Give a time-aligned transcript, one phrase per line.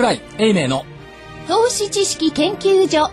[0.00, 0.86] 桜井英明の。
[1.46, 3.10] 投資知識研究所。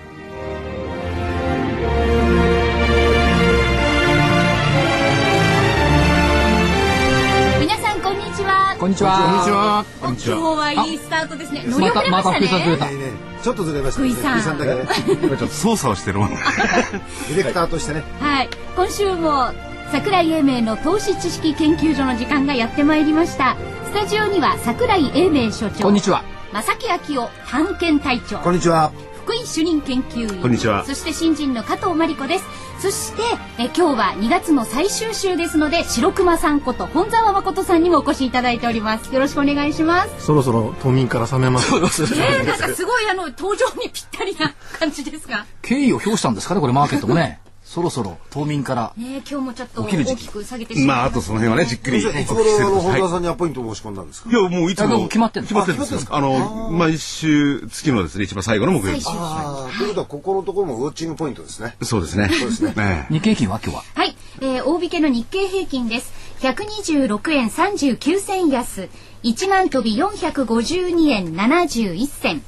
[7.60, 8.78] 皆さんこんにちは。
[8.80, 9.86] こんにちは。
[10.00, 10.38] こんにちは。
[10.38, 11.66] お今日はいいスタートですね。
[11.68, 12.96] 乗り遅れまましたたまた福井さんずれたね。
[12.96, 13.12] ね
[13.44, 14.10] ちょっとずれましたね。
[14.10, 14.58] 福井さん。
[14.58, 15.48] だけ。
[15.48, 16.30] 操作をしてるもん。
[16.32, 18.04] ディレクターとしてね。
[18.22, 18.50] はい。
[18.78, 19.52] 今週も
[19.92, 23.58] 桜井英明の投資知識研究所の時間がやってまいりました。
[23.88, 25.84] スタジオには桜井英明所長。
[25.84, 26.24] こんにちは
[26.58, 28.40] 正木昭夫探検隊長。
[28.40, 28.92] こんにちは。
[29.26, 30.42] 福井主任研究員。
[30.42, 30.84] こんにちは。
[30.86, 32.46] そして新人の加藤真理子です。
[32.82, 33.22] そして
[33.60, 39.14] え今日は2月の最終週ですので白熊さんこと本沢誠さんにもお越しいただいております。
[39.14, 40.26] よろしくお願いします。
[40.26, 41.76] そろそろ冬眠から覚めます。
[41.76, 45.46] えー、なんかすごいあの登場にぴったりな感じですが。
[45.62, 47.40] 敬意を表したんですかねこれマーケットもね
[47.70, 51.98] そろそろ冬眠からね今日もちょっと大きく下げてしまいまあ、あましたとその辺はね、じっくり。
[51.98, 54.30] いつ頃あの本田さんにアポイントを申し込んだんですか？
[54.30, 54.34] い。
[54.34, 55.04] や、もういつあも。
[55.08, 55.48] 決まってんの？
[55.48, 56.00] 決まってるんですよ。
[56.10, 59.12] あの、毎週、月のですね、一番最後の木曜日最。
[59.12, 61.76] 終ああ、ということはここのところもウォッチングポイントですね。
[61.84, 62.30] そうですね。
[62.30, 63.08] そうですね。
[63.12, 63.84] 日経平均は今日は？
[63.96, 66.14] はい、えー、大引けの日経平均です。
[66.40, 68.88] 126円39銭安、
[69.24, 72.42] 1万飛び452円71銭。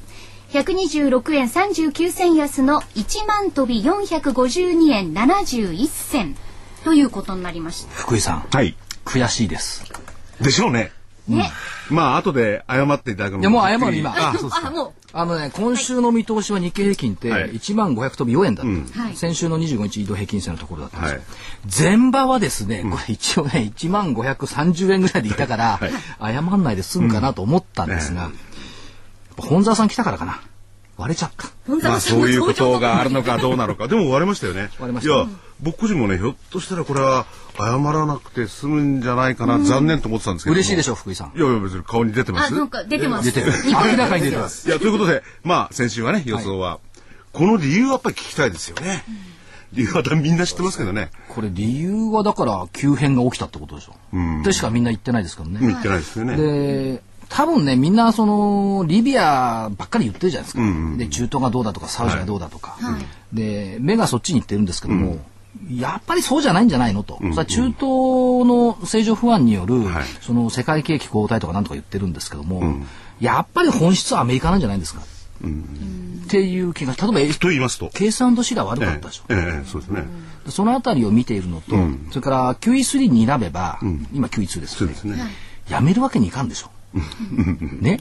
[0.52, 6.36] 126円39銭安の1万飛び452円71銭。
[6.84, 7.92] ということになりました。
[7.92, 8.40] 福井さん。
[8.50, 8.74] はい。
[9.04, 9.84] 悔しいです。
[10.40, 10.92] でしょうね。
[11.28, 11.50] ね。
[11.90, 17.50] まあ、後で謝っていただくのもいやもう謝る今あ、そうあ、もあのね今週の見通しは日経平均ってはい。
[17.52, 19.16] 1万500飛び4円だった、はい。
[19.16, 21.98] 先週の25日移動平均線のところだったんですよ、はい。
[22.00, 25.80] 前場はですね、これ一応ね1万530円ぐらいでいたから、
[26.20, 28.36] 謝んないで済むかなと思ったんですが、やっぱ
[29.36, 30.40] 本沢さん来たからかな
[30.96, 31.48] 割れちゃった
[31.88, 33.88] まあ、そういうことがあるのかどうなのか。
[33.88, 34.68] でも割れましたよね。
[34.78, 35.26] 割れましたいや、
[35.60, 37.24] 僕個人もね、ひょっとしたらこれは
[37.56, 40.56] 謝らなくて済むんじゃないかな、残念と思ってたんですけども。
[40.56, 40.92] 嬉しいでしょ。
[40.92, 42.54] ょ福井さんいやいや、別に顔に出てまあ、す。
[42.54, 43.32] なんか出てます。
[43.32, 46.80] 出てる明らかに出てますいや、ということで、まあ、先週はね、予想は、
[47.32, 49.04] この理由はやっぱり聞きたいですよね。
[49.72, 51.10] 理由はみんな知ってますけどね。
[51.28, 53.94] これ理由はだから急変が起きたってことでしょ。
[54.42, 55.60] でしかみんな言ってないですからね。
[55.60, 56.36] 言ってないですよね。
[56.36, 60.96] で多分ねみんなそのリビアばっかり言ってるじゃないですか。
[60.98, 62.76] で中東がどうだとかサウジがどうだとか。
[63.32, 65.18] で目がそっちに行ってるんですけども。
[65.68, 72.84] やっぱりそうじゃないんじゃないのと、それは中東の政情不安による、はいその世界景気後退とかなんとか言ってるんですけども、
[73.20, 77.90] やっぱり本質はアメリカなんじゃないですか、っていう気が例えばと言いますと。
[77.92, 80.04] 計算とシラ悪かえったでしょ、えええそうですね。
[80.48, 81.74] そのあたりを見ているのと、
[82.10, 83.80] それから QE3 に選べば、
[84.12, 85.20] 今 QE2 ですよねそうですね。
[85.68, 86.70] やめるわけにいかんでしょ。
[87.80, 88.00] ね、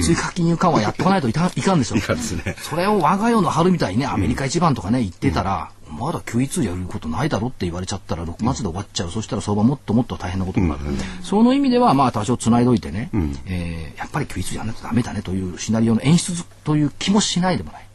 [0.00, 1.96] 追加金融緩和やってこないといかん でしょ。
[1.96, 9.10] いかんですねそれを我が世の春みたいにね、アメリカ一番とかね、言ってたら、まだ QE2 やることないだろって言われちゃったら6月で終わっちゃう。
[9.10, 10.80] そしたら相場もっともっと大変なことになる。
[11.22, 13.10] その意味では、まあ多少繋いどいてね、
[13.46, 17.86] えーやっぱり QE2 やらないとダメだねというシナリオの演出という気もしないでもない。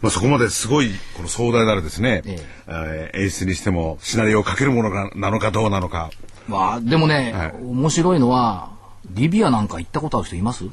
[0.00, 6.10] まあ、そこまですごい、この壮大なるですね、ええー演出にしても、シナリオをかけるものがなのかどうなのか。
[6.48, 7.52] まあ、でもね、はい。
[7.62, 8.70] 面白いのは、
[9.10, 10.64] リビアなんか行ったことある人います？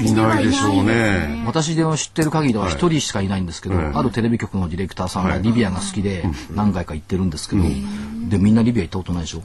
[0.00, 1.42] いないでしょうね。
[1.44, 6.24] 私で知ってる限りでは一人しかいないんですけど、あるテレビ局のディレクターさんがリビアが好きで
[6.54, 7.62] 何回か行ってるんですけど、
[8.30, 9.42] でみんなリビア行ったことないでしょ、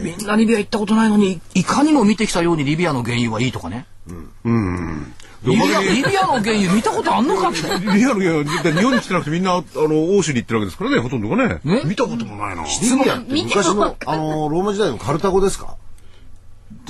[0.00, 7.60] みんなリビア行ったことないのにいかにも見てきたようにリビアの原油はいいとかね、リビアリビアの原油見たことあんのかって
[7.96, 11.60] リアルいや、だって日本に来てなくてみんな、あの、欧州に行ってるわけですからね、ほとんどがね。
[11.64, 11.82] ね？
[11.84, 12.64] 見たこともないな。
[12.64, 15.76] リビアって昔のあのローマ時代のカルタゴですか？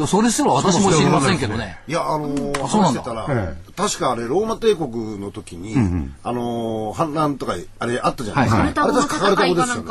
[0.07, 5.75] それすら私も知りませんけどねいやあのーそうなんだ話してたら、確かあれローマ帝国の時に、
[6.23, 8.63] あのー反乱とかあれあったじゃないですか。
[8.63, 9.85] あれ確かカルタゴですよ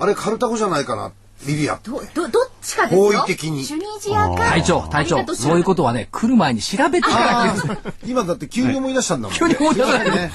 [0.00, 1.08] あれカルタゴじゃないかな。
[1.08, 1.14] リビ
[1.70, 1.90] アって。
[1.90, 3.00] ど、ど、どっちかですよ？
[3.00, 4.36] 方位的にチュニジアか。
[4.36, 7.54] 隊長隊長そういうことはね来る前に調べてから
[8.06, 9.38] 今だって急に思い出したんだもん、ね。
[9.38, 10.30] 急に思い出したねね。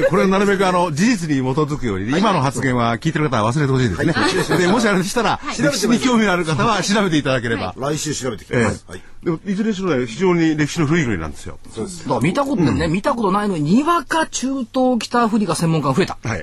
[0.00, 3.94] で、これはなるべくあの、事実に基づくように、今の発言は聞いてる方は忘れてほしいで
[4.42, 4.58] すね。
[4.58, 7.74] で、もしあれでしたら、歴史に興味のある方は調べていただければ。
[7.76, 8.84] 来週調べてきえます。
[8.88, 9.02] はい。
[9.22, 11.58] えでも、いずれにしろね、非常に歴史の古い国なんですよ。
[11.74, 12.04] そうです。
[12.04, 16.42] だから見たことね、見たことないのににわか中東北アフリカ専門家が増えたはい。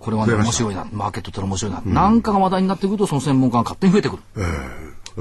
[0.00, 0.86] これはね面白いな。
[0.92, 4.22] マーケットって面白いな、なんかが話題になってくるとその専門家が勝手に増えてくる、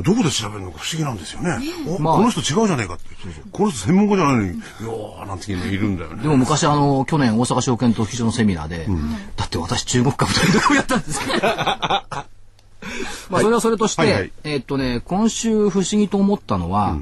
[0.03, 1.57] どこで調べるのか不思議なんですよね。
[1.87, 3.03] おまあこの人違うじゃねえかって。
[3.51, 6.21] この人専門家じゃないのに、いやーなんていうのいるんだよね。
[6.21, 8.87] でも昔あの去年大阪証券取引所のセミナーで、
[9.35, 14.31] だって私中国株というとこやったんですけど まあそれはそれとして、はいはい。
[14.43, 16.97] えーっとね今週不思議と思ったのは、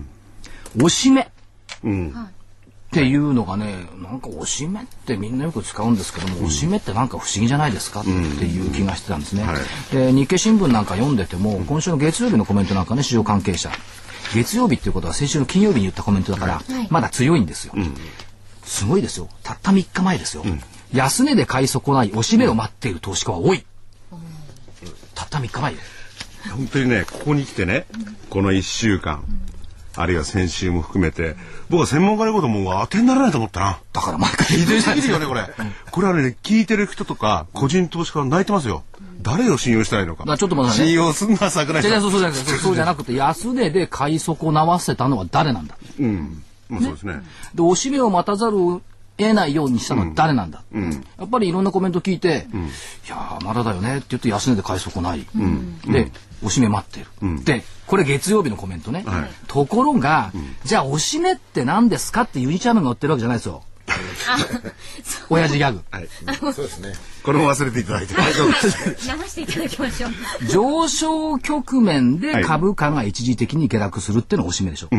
[0.81, 1.30] おしめ
[2.96, 9.46] っていうのがねなんかおしめってみんなよく使うんですけども、おしめってなんか不思議じゃないですかっていう気がしてたんですね、
[9.92, 13.72] で日経新聞なんか読んでても、今週の月曜日のコメントなんかね市場関係者。
[14.34, 16.88] 月曜日っていうことは先週の金曜日に言ったコメントだから、はい。
[16.90, 17.74] まだ強いんですよ。
[18.64, 19.30] すごいですよ。
[19.44, 20.44] たった3日前ですよ。
[20.92, 23.64] 安値で買い損ない押し目を待っている投資家は多い。
[25.14, 25.74] たった3日前。
[25.74, 25.80] よ。
[26.56, 27.86] 本当にね、ここに来てね、
[28.30, 29.24] この1週間、
[29.98, 31.36] あるいは先週も含めて、
[31.70, 33.80] 僕は専門家のこともう当てにならないと思ったな。
[33.94, 35.16] だから毎回言ってるじゃないですか。
[35.16, 35.70] いいよね、これ。
[35.92, 38.84] これはね、聞いてる人とか、個人投資家は泣いてますよ。
[39.22, 40.26] 誰を信用したらいいのか。
[40.26, 41.90] まあちょっと待ってね信用すんな、桜井さ。
[42.02, 45.78] そうんそうじゃなくて、そうじゃなくて、安値で買い損なわせたのは誰なんだ。
[46.00, 46.44] うん。
[46.70, 47.24] まあそうですね。
[47.54, 48.82] で、押し目を待たざるを
[49.18, 50.64] 得ないようにしたのは誰なんだ？
[51.18, 52.48] やっぱりいろんなコメント聞いて、
[53.08, 55.26] いやー、まだだよねって言って安値で買い損ない。
[55.88, 57.44] で、押し目待ってる。
[57.44, 59.06] で、これ月曜日のコメントね。
[59.48, 60.32] ところが、
[60.66, 63.64] じゃあ押し目って何ですかってユニチャームが売ってるわけじゃないですよ。
[65.30, 65.82] 親父ギャグ。
[65.92, 66.08] はい。
[66.54, 66.94] そうですね。
[67.25, 68.13] これも忘れていただいて。
[68.13, 69.10] 大丈夫です。
[69.10, 70.12] 流していただきましょう。
[70.48, 74.89] 上昇局面で株価が一時的に下落するっていうのが押し目でしょ。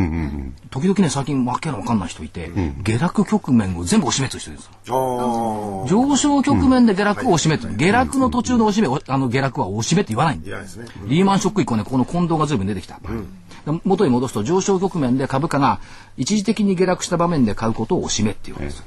[0.71, 2.51] 時々ね、最近わけのわかんない人いて、
[2.83, 5.85] 下落局面を全部押し目としてるんですよ。
[5.85, 5.89] ああ。
[5.89, 10.57] 上昇局面で下落を押し目って、下落の途中の押し目、おあの下落は押し目って言わないんだよ。
[10.57, 10.87] いやですね。
[11.05, 12.99] リーマンショック以降ね、ここの混同が随分出てきた。
[12.99, 15.79] で元に戻すと、上昇局面で株価が
[16.17, 18.85] 一時的に下落した場面で買うことを押し目っていうわけですよ。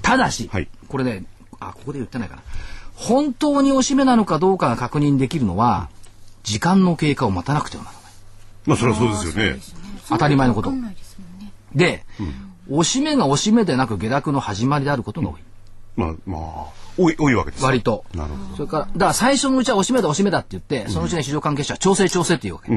[0.00, 1.24] ただし、はいこれね、
[1.60, 2.42] あ、ここで言ってないかな。
[2.94, 5.88] 本当に押し目なのかどうかが確認できるのは、
[6.42, 8.02] 時間の経過を待たなくてはならない。
[8.66, 9.60] まあそれはそうですよね。
[10.08, 10.72] 当たり前のこと。
[11.74, 12.04] で、
[12.68, 15.40] 押し目が押し目でなく下落の始まりであることが多い。
[15.96, 16.66] まあまあ、
[16.96, 18.04] 多い、多いわけですよ割と。
[18.14, 18.56] なるほど。
[18.56, 22.70] それから、だから最初のうちは押し目だ押し目だって言って、そのうちに市場関係者は調整調整って言うわけ。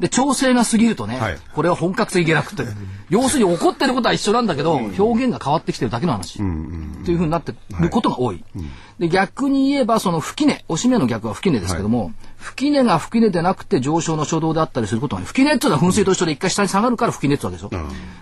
[0.00, 2.64] で、調整が過ぎるとね、はいこれは本格的下落って。
[3.08, 6.38] 要するに起こってることは一緒なんだけど、表現が変わってきてるだけの話。
[6.38, 8.44] っていうふうになってることが多い。
[8.98, 17.70] で、逆に言えば、その吹き値、押し目の逆は吹き値ですけども、吹き値が吹き値でなくて上昇の初動であったりすることが、吹き値っていうのは噴水と一緒で一回下に下がるから吹き値ってわけでしょ。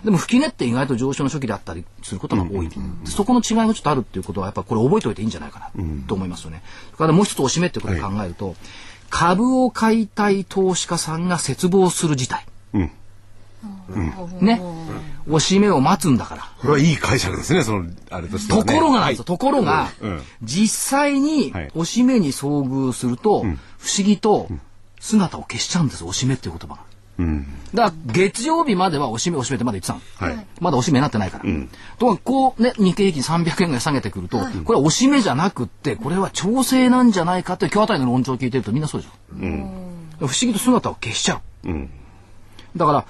[0.03, 2.69] でも吹き値って意外と上昇の初期であったりすることが多い。
[3.05, 6.61] そこの違いがちょっとあるっていうことは、やっぱこれ覚えておいていいんじゃないかなと思いますよね。
[6.87, 8.55] それからもう一つ押し目ってことで考えると、
[9.09, 12.45] 株を買いたい投資家さんが絶望する事態。
[12.73, 12.91] うん。
[14.41, 14.61] ね。
[15.27, 16.51] 押し目を待つんだから。
[16.61, 18.65] これはいい解釈ですね、その、あれとしてはね。
[18.65, 19.23] ところがなんですよ。
[19.25, 24.47] ところが、うん実際にはい押し目に遭遇すると、不思議と
[24.99, 26.88] 姿を消しちゃうんですよ、押し目っていう言葉が。
[27.19, 27.45] うん。
[27.73, 30.31] だから月曜日までは押し目押し目ってまだ言ってたの。
[30.31, 30.35] はい。
[30.37, 31.43] ままだ押し目になってないから。
[31.43, 31.57] とこ
[31.99, 39.13] ろがこうね、日経平均300円ぐらい下げてくると、これは押し目じゃなくって、これは調整なんじゃないかって今日あたりの論調を聞いてるとみんなそうでしょ。
[40.19, 41.69] 不思議と姿を消しちゃう。
[41.69, 41.89] うん。
[42.75, 43.05] だから、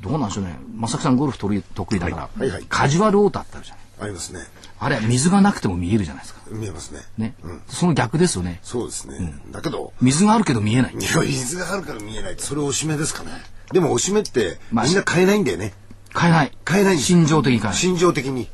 [0.00, 0.58] どうなんでしょうね。
[0.76, 1.62] 正木さんゴルフ得意
[1.98, 3.84] だから、はいはいカジュアルオーターってあるじゃない。
[4.00, 4.40] ありますね。
[4.78, 6.42] あれは水がなくても見えるじゃないですか。
[6.50, 7.00] 見えますね。
[7.16, 7.34] ね。
[7.68, 8.60] その逆ですよね。
[8.62, 9.34] そうですね。
[9.50, 10.92] だけど、水があるけど見えない。
[10.92, 13.30] いや、水があるから見えないそれ押し目ですかね。
[13.72, 15.72] でも押し目って、まあみんな買えないんだよね。
[16.14, 16.52] 買えない。
[16.64, 17.80] 買えないんです心情的に買えない。
[17.80, 18.48] 心情的に。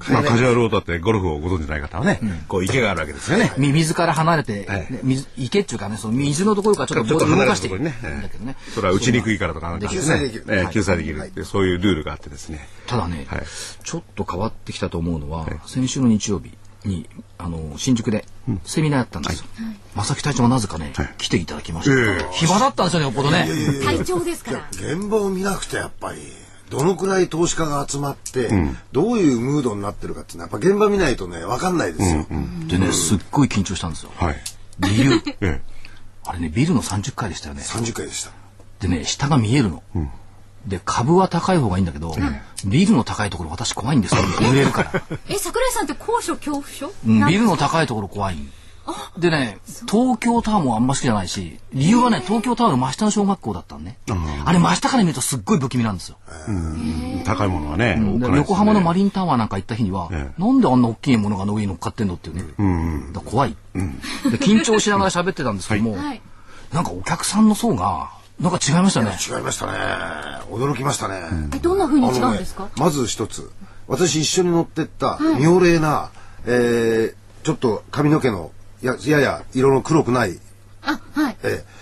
[0.00, 0.22] 買まあ。
[0.24, 3.52] カジュアルオーターってゴルフをご存知ない方はね、こう池があるわけですよね。
[3.56, 8.56] み水から離れて、はいね水池っていうかね、その水のところからちょっと動かしていくんだけどね。
[8.74, 12.66] それは打ちにくいからとかなんか救済できる救済できるって、そういうルールがあってですね。
[12.88, 13.42] ただね、はい
[13.84, 16.52] ちょっと変わってきたと思うのは、先週の日曜日
[16.84, 17.08] に、
[17.38, 18.24] あの、新宿で
[18.64, 19.46] セミナーやったんですよ。
[19.94, 21.96] 正木隊長がなぜかね、来ていただきました。
[21.96, 23.48] ええ暇だったんですよね、よっぽどね。
[23.84, 24.68] 体調ですから。
[24.72, 26.18] 現場を見なくてやっぱり
[26.70, 28.50] どのくらい投資家が集まって、
[28.92, 32.26] どういうムードになってるかっていうのはやっぱ現場見ないとね分かんないですよ、
[32.66, 34.10] でね、すっごい緊張したんですよ。
[34.16, 34.36] はい。
[34.80, 35.22] 理由。
[35.40, 35.62] え
[36.28, 37.62] あれね、ビルの30階でしたよね。
[37.62, 38.30] 30回でした
[38.80, 39.82] でね、下が見えるの。
[40.66, 42.14] で、株は高い方がいいんだけど、
[42.66, 44.22] ビルの高いところ私怖いんですよ。
[44.42, 45.02] 揺れるから。
[45.30, 46.92] え、桜井さんって高所恐怖症？
[47.04, 48.38] ビルの高いところ怖い。
[49.18, 49.58] でね、
[49.90, 53.98] 東京タワーもあんま好きじゃないし、理由はね、東京タワーの真下の小学校だったのね。
[54.44, 56.16] あれ真下から見るとすっごい不気味なんですよ。
[56.48, 58.00] え高いものはね、
[58.36, 62.44] 横浜のマリンタワーなんか行った日には、えなんであんな大きいものがあの上に乗っかってんのっていうね。
[63.24, 63.80] 怖い、で。
[64.38, 66.20] 緊張しながら喋ってたんですけども、はい。
[66.72, 69.16] なんかお客さんの層が、なんか違いましたね。
[69.26, 69.72] 違いましたね。
[70.50, 71.22] 驚きましたね、
[71.54, 72.68] え、どんな風に違うんですか？
[72.76, 73.50] まず一つ。
[73.88, 76.10] 私一緒に乗ってった妙齢な、
[76.44, 78.50] えーちょっと髪の毛の
[78.86, 80.38] ややや色の黒くない、
[80.82, 81.36] あ、はい。
[81.42, 81.76] えー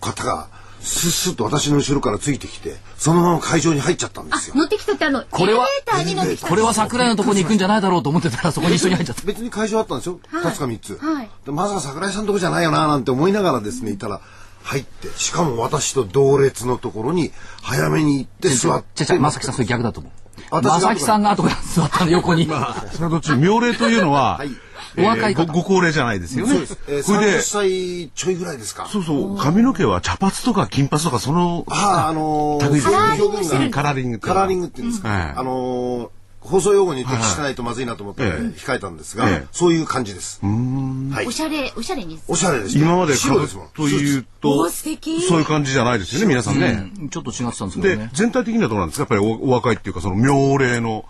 [0.00, 0.48] 方が
[0.80, 4.56] スッスッと私の後ろからついてきてそのまま会場に入っちゃったんですよ。
[4.56, 6.48] 乗ってきたってあの、これはエレベーターに乗ってきた。
[6.48, 9.22] これは桜井のところに行くんじゃないだろうと思ってたらそこに一緒に入っちゃった。
[9.22, 11.30] 別に会場あったんですよ、2つか3つ、はい。
[11.44, 14.20] でまさか桜井さんのとこじゃないよななんて思いながらですねいたら
[14.62, 15.08] 入って。
[15.16, 17.32] しかも私と同列のところに
[17.62, 20.12] 早めに行って座っちゃちゃ、まさきさんそれ逆だと思う。
[20.50, 22.44] 私がまさきさんが後から座ったの横に。
[22.44, 24.48] それはどっち妙齢というのは、はい。
[24.48, 24.65] えー
[24.98, 26.52] お若い方ごご高齢じゃないですよね。
[26.52, 26.78] そうです。
[26.88, 28.86] えー、それで30、歳ちょいぐらいですか。
[28.90, 35.08] そうそう、髪の毛は茶髪とか金髪とかその、ああ、あのー、類そういう表現がカラーリングカラーリングって言うんですか。
[35.08, 36.08] はいあのー、
[36.40, 40.38] 放送用語に適してないとまずいなと思ってはい控えたんですが、ええそういう感じです。
[40.42, 41.32] はいお。
[41.32, 42.78] しゃれおしゃれにおしゃれです。
[42.78, 43.68] 今まで白ですもん。
[43.74, 46.88] というおと、素敵そういう感じじゃないですよね、皆さんね。
[47.00, 48.10] うんちょっと違ってたんですけどでね、。
[48.12, 49.12] 全体的にはどうなんですか？
[49.12, 51.04] やっぱりおお若いっていうか、その妙齢の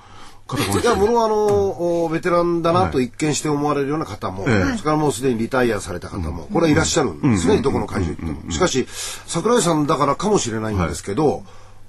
[0.46, 1.36] 方が多いや、ものはあの
[2.04, 4.62] おベテランだなと一見して思われるような方も、ええ。
[4.62, 8.50] それからもうすでにリタイアされた方も、これはいらっしゃるんですね、どこの会場行っても。
[8.50, 8.86] しかし、
[9.26, 11.42] 桜井さんだからかもしれないんですけど、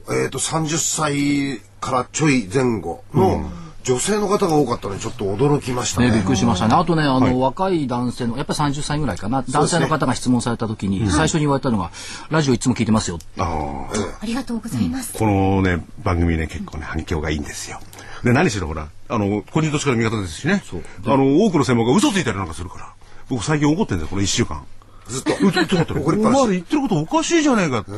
[0.10, 3.50] えっと、30歳からちょい前後の
[3.84, 6.18] 女性の方が多かったのにちょっと驚きましたね、ね。
[6.18, 6.76] びっくりしましたね。
[6.76, 11.92] あとね、あの、はい若い男性の、やっぱり30歳ぐらいかな、男性の方が質問された時に、最初に言われたのが、
[12.30, 13.26] ラジオいつも聞いてますよって。
[13.38, 14.18] あー。
[14.22, 17.80] ありがとうございます、このね、番組ね、結構ね、反響がいいんですよ。
[18.24, 20.64] で、何しろほら、あの、個人としての見方ですしね。
[21.06, 22.94] あの、多くの専門家が嘘ついたりなんかするから。
[23.30, 24.66] 僕最近怒ってるんですよ、この一週間。
[25.08, 25.34] ずっと。
[25.34, 27.92] うちょっと待って、お怒りっぱなし前ら言ってることおかしいじゃねえかって。
[27.92, 27.98] は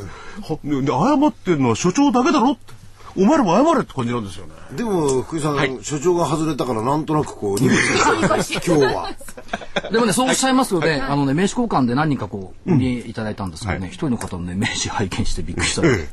[0.64, 2.80] で謝ってるのは所長だけだろって。
[3.16, 4.54] お前らも謝れって感じなんですよね。
[4.76, 7.78] でも、福井さん、所長が外れたからなんとなくこう、荷物
[8.28, 9.10] が今日は。
[9.92, 15.88] でもね、そうおっしゃいますよね、あのね、名刺交換で何人かこう、にいただいたんですけどね、はい一人の方のね、名刺拝見してびっくりした。
[15.88, 16.10] え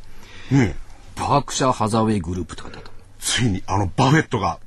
[0.50, 0.54] え。
[0.54, 0.76] ねえ。
[1.16, 2.95] バークシャーハザーウェイグループって書いてあった。
[3.26, 4.60] ついにあのバフェットが、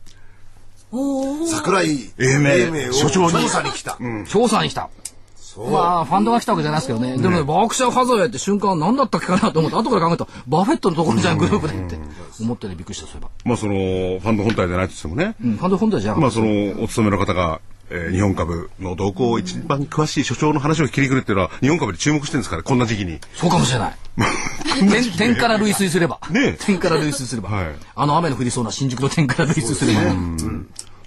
[1.50, 2.40] 桜井英
[2.70, 3.98] 明所長に調査に来た。
[4.28, 4.90] 調査に来た。
[5.38, 5.72] そう。
[5.72, 7.18] まあ、ファンドが来たわけじゃないですけどね。
[7.18, 11.98] でもね、バークシャーハザーウェイって瞬間何だったっけかなと思って、後から考えたら、バフェットのところじゃん、グループでって。
[12.42, 13.30] 思ってね、びっくりした、そういえば。
[13.46, 23.20] まあその、ファンド本体でないとしてもね、うん、ファンド本体じゃなまあその、お勤めの方が、えー日本株の動向を一番詳しい所長の話を切りくるっていうのは、日本株で注目してるんですから、こんな時期に。
[23.34, 23.96] そうかもしれない。
[24.90, 26.20] 点点から類推すれば。
[26.30, 27.50] ねから類推すれば。
[27.50, 30.02] はいあの雨の降りそうな新宿の点から類推すれば。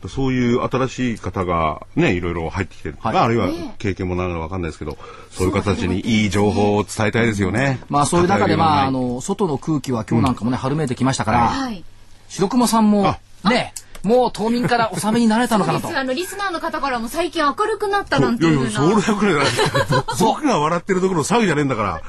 [0.09, 2.97] そういう新しい方がね、いろいろ入ってきてる。
[3.01, 3.49] はいまあ、あるいは
[3.79, 4.99] 経験もながらわかんないですけど、
[5.31, 7.79] そういう方たちにいい情報を伝えたいですよね。
[7.89, 11.85] まあそういう中で、まあ、あの、外の空気は今日なんかもね、春めいてきましたから、はい
[12.33, 13.03] 白熊さんも、
[13.45, 15.89] ね、もう冬眠からおさめになれたのかなと。
[15.89, 15.95] 実。
[15.95, 20.05] はあのリスナーの方からも最近明るくなったなんていいやいや、いうふうなそれだけじゃない。
[20.21, 22.03] 僕が笑ってるところ騒ぎじゃねえんだから、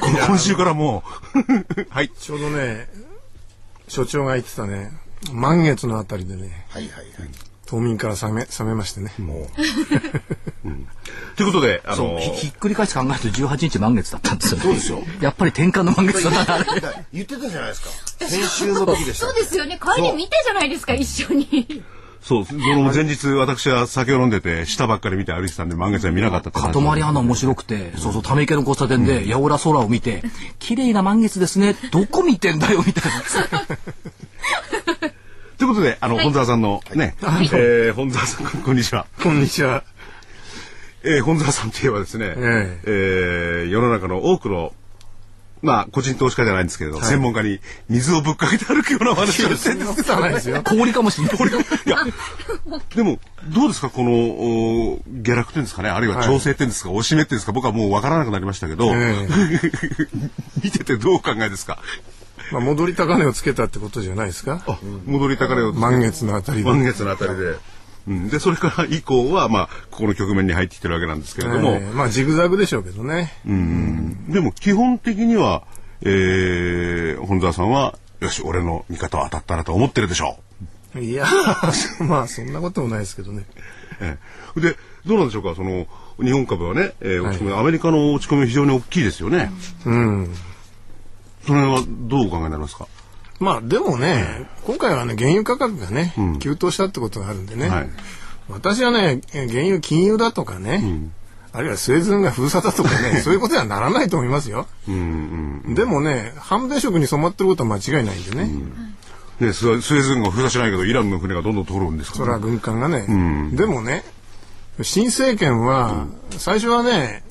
[0.00, 2.08] この今週からもう、 はい。
[2.08, 2.88] ちょうどね、
[3.88, 4.92] 所長が言ってたね、
[5.32, 7.04] 満月のあたりでね、はいはいはい。
[7.66, 9.12] 冬眠から覚め、覚めましてね。
[9.18, 9.48] も
[11.36, 14.64] ということで、あのそうひひっくり返して考えると18日満月だったんですよね。
[14.64, 15.02] そうですよ。
[15.20, 16.64] やっぱり転換の満月だったな。
[17.12, 17.88] 言ってたじゃないですか。
[18.26, 19.34] 先週の時でしたそう。
[19.34, 21.82] ですよね帰り見てじゃないですか一緒に
[22.24, 30.22] そう、その前日私は酒を飲んでて、下ばっかり見て歩いてたんで、満月は見なかったかとまり穴面白くて、そうそう、ため池の交差点で、八百屋空を見て、
[30.58, 31.76] 綺麗な満月ですね。
[31.92, 33.12] どこ見てんだよ、みたい
[35.02, 35.10] な。
[35.58, 39.06] ということで、あの、本沢さんのね、えー、本沢さん、 こんにちは。
[39.20, 39.84] う、こんにちは。
[41.04, 43.64] えー、本沢さんといえばですね、ええ。
[43.68, 44.72] ー世の中の多くの、
[45.62, 50.62] まあ、個人投資家じゃないんですけれど、専門家に水をぶっかけて歩くようなお話をしてるんですそんなことはないですよ。
[50.66, 51.36] 氷かもしれない。
[51.36, 51.98] いや、
[52.96, 53.18] でも、
[53.48, 59.28] どうですか、この、お下落っていうんですかね、あるいは調整っていうんですか、押しめっていうんですか、僕はもうわからなくなりましたけど、え。
[60.62, 61.78] 見ててどうお考えですか？
[62.52, 64.62] まあ、戻り高値をつけたってことじゃないですか？
[65.06, 66.64] 戻り高値を満月のあたりで。
[66.70, 67.56] 満月のあたりで。
[68.06, 73.32] うん、で、それから以降は、まあ、ここの局面に入ってきてるわけなんですけれども、ええまあ、ジグザグでしょうけどね。
[74.28, 75.62] でも基本的には、
[76.02, 80.38] えー、本沢さんは、よし、俺の味方は当たったなと思ってるでしょ
[81.00, 81.26] いや、
[82.00, 83.46] まあ、そんなこともないですけどね。
[84.00, 84.04] う。
[84.04, 84.18] え
[84.56, 85.86] えで、どうなんでしょうか、その、
[86.22, 89.50] 日本株はね、えー落ち込み、アメリカの落ち込みは非常に大きいですよね。
[89.86, 90.34] うん。
[91.46, 92.86] それはどうお考えになりますか？
[93.40, 97.68] まあ、でもね、今回はね、原油価格がね、急騰したってことがあるんでね。
[97.68, 97.90] はい
[98.50, 101.08] 私はね、え原油禁輸だとかね、
[101.54, 104.66] あるいはスエズ運河封鎖だとかね、 そういうことにはならないと思いますよ。
[104.86, 108.50] でもね、反米色に染まってることは間違いないんでね。
[109.40, 112.50] ね、スエスエズ運河封鎖しないけど、イランの船がどんどん通るんですかそれはらね。
[112.50, 113.06] 軍艦がね。
[113.56, 114.04] でもね、
[114.82, 116.04] 新政権は、
[116.36, 117.24] 最初はね、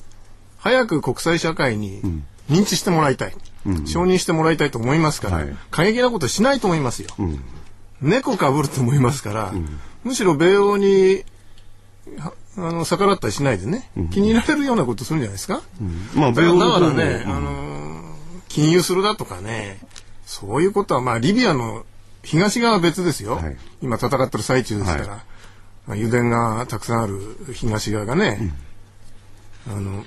[0.58, 2.02] 早く国際社会に
[2.50, 3.36] 認知してもらいたい。
[3.86, 5.56] 承認してもらいたいと思いますから、はい。
[5.70, 7.08] 過激なことしないと思いますよ。
[8.02, 9.52] 猫かぶると思いますから、
[10.02, 11.24] むしろ米欧に、
[12.18, 15.62] はあの、逆らったりしないでね、気に入られるようなことするんじゃないですか？
[16.14, 17.74] まあ、だからね、あのー
[18.48, 19.80] 禁輸するだとかね、
[20.26, 21.84] そういうことは、まあ、リビアの
[22.22, 23.34] 東側は別ですよ。
[23.34, 23.56] はい。
[23.82, 25.24] 今戦ってる最中ですから、
[25.88, 27.18] 油田がたくさんある
[27.52, 28.54] 東側がね、
[29.66, 30.04] あの、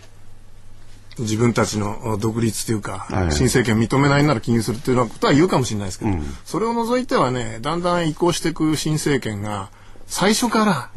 [1.19, 3.31] 自分たちの独立というか、はい。
[3.31, 6.23] 新政権を認めないなら禁輸するというようなことは言うかもしれないですけど、うん。
[6.45, 9.69] それを除いてはね、だんだん移行していく新政権が、
[10.07, 10.91] 最初から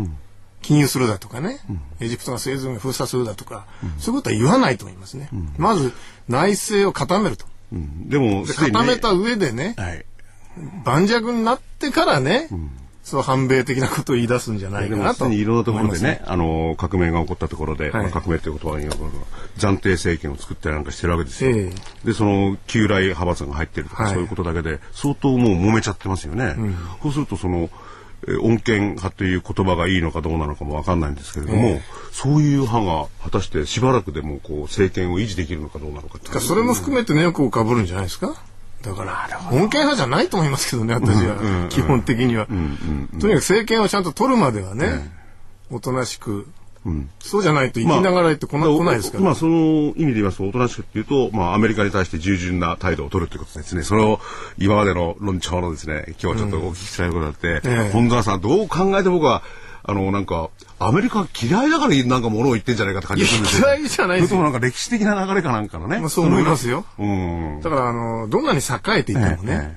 [0.62, 1.60] 禁輸するだとかね、
[2.00, 3.66] エジプトがスエズ運河封鎖するだとか、
[3.98, 5.28] そういうことは言わないと思いますね。
[5.56, 5.92] まず
[6.28, 7.46] 内政を固めると。
[7.72, 10.04] でも、固めた上でね、はい。
[10.84, 12.48] 盤石になってからね、
[13.02, 15.28] そう反米的なことを言い出すんじゃないかなと。
[15.30, 18.98] いろんなところでね、あの、革命が起こったところで、はいまあ革命という言葉がいいのか
[19.58, 21.50] 暫定政権を作ったりなんかしてるわけですよ。
[21.50, 21.72] え
[22.04, 26.54] で、その、旧来派閥が入ってるとか、はいそういうことだけで、相当もう揉めちゃってますよね。
[27.02, 27.70] そうすると、その、
[28.26, 31.80] えー穏健派という言葉がいいのかどうなのかもわかんないんですけれども、
[32.12, 38.34] そういう派が果たしてしばらくでもこう政権を維持できるのかどうなのかってえそれも含めてね、よくかぶるんじゃないですか？
[38.82, 41.68] だから、穏健派じゃないと思いますけどね、私は。
[41.68, 42.46] 基本的には。
[42.46, 45.10] とにかく政権をちゃんと取るまではね、
[45.70, 46.46] おとなしく、
[47.20, 49.24] そうじゃないと生きながらえってこな、来ないですから。
[49.24, 53.82] まあ、その意味で言いますと、おとなしくっていうと、まあ、アメリカに対して従順な態度を取るということですね。
[53.82, 54.18] それを、
[54.56, 59.42] 今までの論調のですね、今日はちょっとお聞きしたいことがあって、ええ本沢さん、どう考えて僕は、
[59.82, 60.48] あの、なんか、
[60.82, 63.68] アメリカ嫌いだからなんか物を言ってんじゃないかって感じがするんですよ。
[63.68, 66.00] 嫌いじゃないですよなんか歴史的な流れかなんかのね。
[66.00, 66.86] まあそう思いますよ。
[66.98, 67.60] うん。
[67.62, 69.76] だから、あの、どんなに栄えていてもね、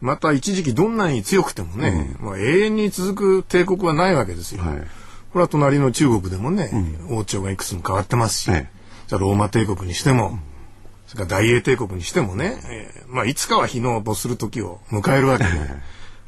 [0.00, 4.62] また一時期どんなに強くてもね、まあ永遠に続く帝国はないわけですよ。
[4.62, 4.86] はい
[5.30, 6.70] これは隣の中国でもね、
[7.10, 8.78] 王朝がいくつも変わってますし、ええ
[9.08, 10.38] じゃあローマ帝国にしても、
[11.06, 15.50] それから大英帝国にしてもね、えーまあいつかは日の没する時を迎えるわけで、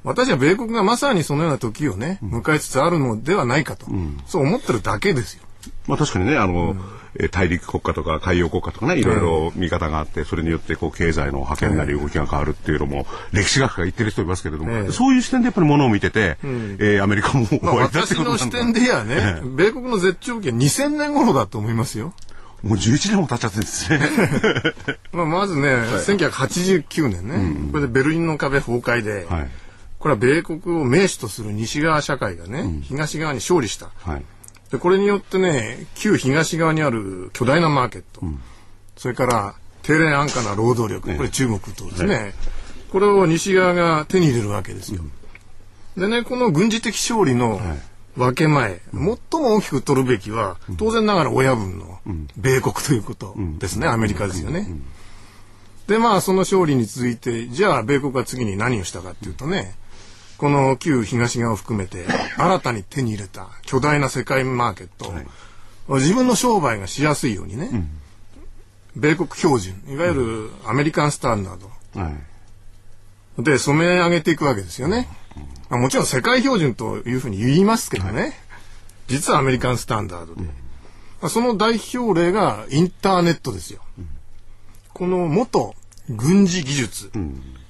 [0.04, 3.87] 私は米国がまさにそのような時をね、迎えつつあるのではないかと、
[4.26, 5.42] そう思ってるだけですよ。
[5.87, 6.75] まあ確かにね、あの、
[7.16, 14.92] えー大陸国家とか海洋国家とかね、いろいろ見方があって、それによってこう経済の覇権なり動きが変わるっていうのも、歴史学が言ってる人いますけれども、ええ。
[14.92, 18.45] そういう視点でやっぱりものを見てて、えーアメリカも終まあ わりだって私ことなんだ。
[18.45, 22.14] の視点で言えばね、米国の絶頂期は2000年頃だと思いますよ。
[22.62, 24.00] もう11年も経っちゃってるんですね。
[25.12, 29.50] まあ、まずね、1989年ね、これでベルリンの壁崩壊で、はい。
[30.00, 33.90] これは米国を盟主とする西側社会がね、東側に勝利した。
[33.99, 34.25] はい。
[34.73, 38.22] で、これによってね、旧東側にある巨大なマーケット、
[38.96, 42.33] それから低廉安価な労働力、これ中国とですね、
[42.90, 45.03] これを西側が手に入れるわけですよ。
[45.98, 47.61] でね、この軍事的勝利の
[48.16, 52.01] 分け前、最も大きく取るべきは、当然ながら親分の
[52.38, 54.66] 米国ということですね、アメリカですよね。
[55.88, 59.74] で、まあ、その勝利に続いて、じゃあ、米国は次に何をしたかっていうとね、
[60.40, 62.07] この旧東側を含めて、
[62.38, 65.12] 新たに手に入れた巨大な世界マーケット、
[65.98, 67.87] 自分の商売がしやすいようにね、
[68.96, 72.00] 米国標準、いわゆるアメリカンスタンダード。
[72.00, 72.09] は
[73.38, 73.42] い。
[73.42, 75.09] で染め上げていくわけですよね。
[75.68, 78.33] まあもちろん世界標準というふうに言いますけどね、
[79.09, 80.48] 実はアメリカンスタンダードで、ま
[81.22, 83.83] あその代表例がインターネットですよ。
[84.94, 85.74] この元
[86.09, 87.12] 軍事技術、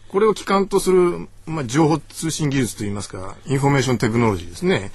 [0.06, 4.90] これを基幹とする、まあ、情報通信技術といいますか、インフォメーションテクノロジーですね。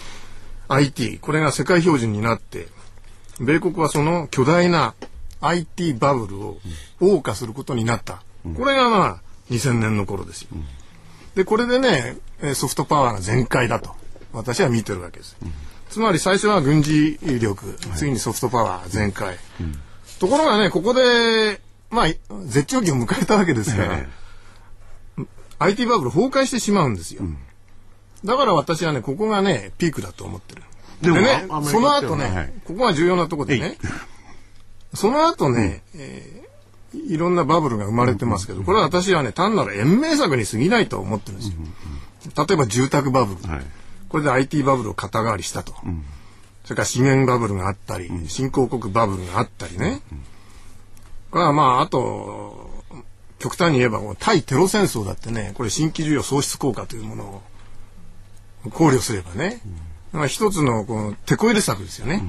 [0.68, 2.68] IT、これが世界標準になって、
[3.40, 4.94] 米国はその巨大な
[5.42, 6.58] IT バブルを
[7.00, 8.24] 謳歌することになった。
[8.56, 10.50] これがまあ、2000年の頃ですよ。
[11.36, 13.92] で、これでね、えーソフトパワーが全開だと、
[14.34, 15.36] 私は見てるわけです。
[15.90, 19.38] つまり最初は軍事力、次にソフトパワー全開。
[20.20, 22.08] ところがね、ここで、まあ、
[22.46, 24.10] 絶頂期を迎えたわけですから、え
[25.60, 27.24] IT バブル崩壊してしまうんですよ。
[28.24, 30.64] だから私はね、ここがね、ピークだと思ってる。
[31.02, 33.78] でもねその後ね、はいここが重要なところでね、
[34.94, 36.46] その後ね、えー
[36.96, 42.46] いろんなバブルが生まれてますけど、これは私はね、単なる延命策に過ぎないと思ってるんですよ。
[42.48, 43.52] 例えば住宅バブル。
[43.52, 43.66] はい。
[44.08, 45.74] これで IT バブルを肩代わりしたと。
[46.64, 50.02] それから資源バブルがあったり、新興国バブルがあったりね。
[51.32, 52.75] これはまあ、あと、
[53.46, 57.44] 極端に言えば、この対テロ戦争だってね、これ新規需要創出効果というもの
[58.66, 59.62] を考慮すればね、
[60.12, 62.24] まあ一つのこの手こ入れ策ですよね。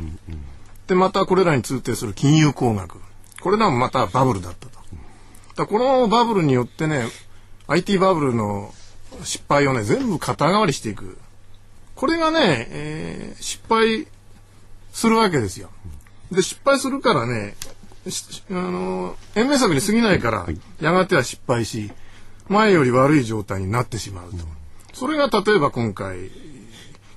[0.87, 3.00] で、またこれらに通底する金融工学。
[3.40, 4.79] これらもまたバブルだったと。
[5.57, 7.07] だこのバブルによってね、
[7.66, 8.74] IT バブルの
[9.24, 11.16] 失敗をね、全部肩代わりしていく。
[11.94, 14.07] これがね、えー失敗
[14.92, 15.70] するわけですよ。
[16.31, 17.68] で、失敗するからね、し
[18.50, 20.46] あの、延命策に過ぎないから、
[20.80, 21.90] やがては失敗し、
[22.48, 24.38] 前より悪い状態になってしまうと。
[24.92, 26.30] それが例えば今回、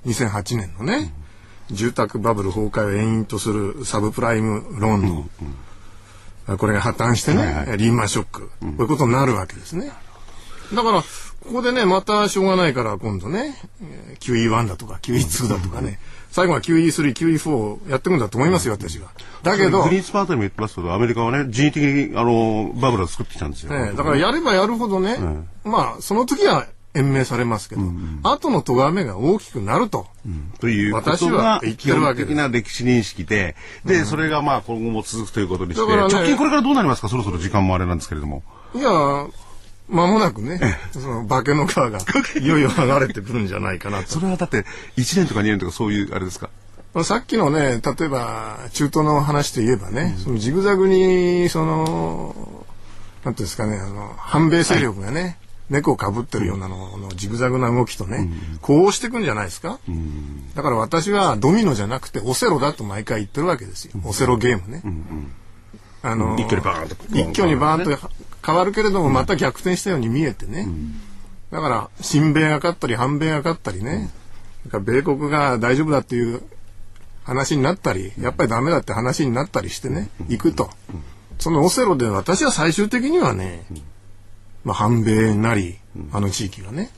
[0.06, 1.12] 2008年のね、
[1.70, 5.28] 住宅バブル崩壊を遠因とするサブプライムローン
[6.46, 9.92] の、これが破綻してね、はいはリーマンショック、こういうことになるわけですね。
[10.74, 11.06] だから、こ
[11.52, 15.98] こでね、またしょうがないから今度ね、えー QE1 だとか QE2 だとかね、
[16.30, 19.08] 最後は QE3、QE4 をやっていくんだと思いますよ、私は。
[19.42, 23.74] だけど、グリーンスパートにも言ってますけど、アメリカはね、人為的に、あの、バブルを作ってきたんですよ。
[23.74, 25.18] ええだからやればやるほどね、
[25.64, 27.82] まあ、その時は延命されますけど、
[28.24, 30.06] 後の咎めが大きくなると、
[30.60, 37.08] ということ私はが言って的な歴史認識で、で、それがまあ今後も続くということにして、だからね直近これからどうなりますか？
[37.08, 38.42] そろそろ時間もあれなんですけれども。
[38.74, 38.90] いや、
[39.90, 40.60] 間もなくね、
[40.92, 41.90] その化けの皮が
[42.40, 44.08] いよいよ剥がれてくるんじゃないかなと。
[44.12, 44.64] それはだって、
[44.96, 46.50] 1年とか2年とかそういうあれですか？
[47.04, 52.64] さっきのね、例えば中東の話で言えばね、そのジグザグに、その、
[53.24, 58.28] なんていうんですかね、あの、反米勢力がね、猫をかぶってるようなののジグザグな動きとね、
[58.60, 59.78] こうしていくんじゃないですか、
[60.56, 63.92] だから私はドミノじゃなくてオセロだと毎回言ってるわけですよ。
[64.04, 64.82] オセロゲームね。
[66.02, 66.96] あの一挙にバーンと。
[67.12, 68.10] 一挙にバーンと
[68.44, 70.66] 変わるけれどもまた逆転したように見えてね。
[71.50, 74.10] だから親米が勝ったり反米が勝ったりね、
[74.66, 76.42] だから米国が大丈夫だっていう
[77.24, 80.70] 話になったり、やっぱりダメだって話になったりしてね、行くと。
[81.38, 83.64] そのオセロで私は最終的にはね、
[84.64, 85.78] まあ反米なり、
[86.12, 86.90] あの地域がね、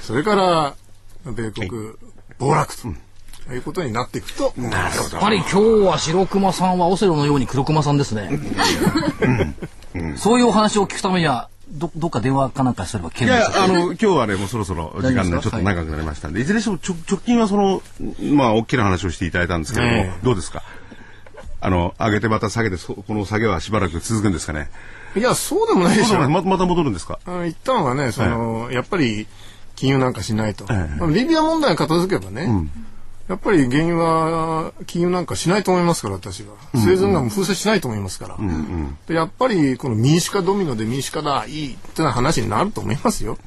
[0.00, 0.74] それから
[1.24, 1.70] 米国
[2.38, 2.88] 暴落と。
[3.50, 4.52] いうことになっていくと。
[4.56, 5.12] 思います。
[5.12, 8.30] やっぱり今日は白熊さんはオセロのように黒熊さんですね。
[10.16, 17.82] そういうお話を聞くためには、ど、どっか電話かなんかすればいやあの、今日はね、もうそろそろ時間がちょっと長くなりましたんで、い、ずれにしてもちょ直近はその、
[18.34, 20.24] まあ、大きな話をしていただいたんですけれども、ええ。
[20.24, 20.62] どうですか？
[21.60, 24.68] あの、上げてまた下げて、そこの下げはしばらく続くんですかね？
[25.16, 26.18] いや、そうでもないでしょ。
[26.28, 27.20] ままた戻るんですか？
[27.24, 29.26] あ言ったのはね、その、やっぱり
[29.76, 30.64] 金融なんかしないと。
[30.68, 31.00] ええ。
[31.00, 32.48] まあリビア問題が片付けばね、
[33.32, 36.48] やっぱり原因は金融なんかしないと思いますから、私は。
[36.74, 38.36] 生存が封鎖しないと思いますから。
[39.08, 43.38] でやっぱりこの民主化ドミノで民主化だ、いいってな話になると思いますよ。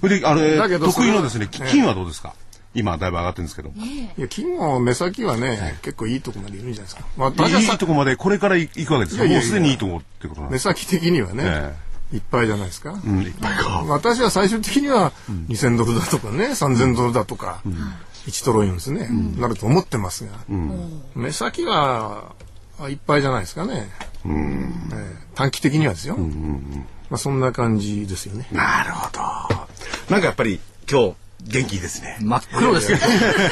[0.00, 2.34] それで、あれだけ、ど得意のですね、金はどうですか？
[2.72, 3.70] 今、だいぶ上がってるんですけど。
[3.70, 7.02] いや、金の目先はね、結構いいとこまでいるんじゃないですか。
[7.16, 9.24] まあ、いいとこまで、これから行くわけですか？
[9.24, 11.42] いやいやいやもうすでにいいとこってことなんです目先的にはね、
[12.12, 12.98] えいっぱいじゃないですか。
[13.04, 13.84] うん、いっぱいか。
[13.88, 15.12] 私は最終的には
[15.48, 17.62] 2000ドルだとかね、3000ドルだとか、
[18.26, 20.32] 1トロインですね、なると思ってますが、
[21.14, 22.32] 目先は
[22.78, 23.90] あいっぱいじゃないですかね。
[24.24, 26.16] ええ短期的にはですよ。
[27.08, 28.46] まあそんな感じですよね。
[28.52, 29.20] なるほど。
[30.10, 32.18] なんかやっぱり、今日、元気いいですね。
[32.20, 33.00] 真っ黒ですね。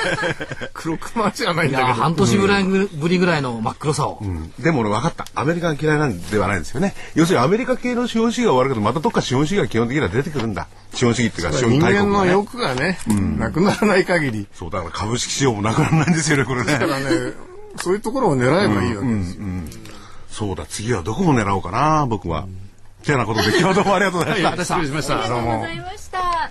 [0.75, 1.95] 黒熊じゃないんだけど。
[1.95, 4.23] 半年ぐらいぶりぐらいの真っ黒さを。
[4.59, 5.27] でも俺分かった。
[5.35, 6.95] アメリカが嫌いなんではないんですよね。
[7.15, 10.69] 要するにアメリカ系の資本主義が終わるけど、またどっか資本主義が基本的には出てくるんだ。
[10.95, 12.11] 資本主義っていうか資本人大国がね。
[12.11, 12.99] 間の欲がね、
[13.39, 14.47] なくならない限り。
[14.55, 16.73] そう、だから株式市場もなくならないんですよね、これね。
[16.73, 17.07] だからね、
[17.77, 19.43] そういうところを狙えばいいわけですよ。
[20.31, 22.47] そうだ、次はどこを狙おうかな、僕は。
[23.05, 24.65] てなことで、今日はどうもありがとうございました。
[24.65, 25.29] 失礼しました。
[25.29, 25.67] どうも。
[25.67, 26.51] いました。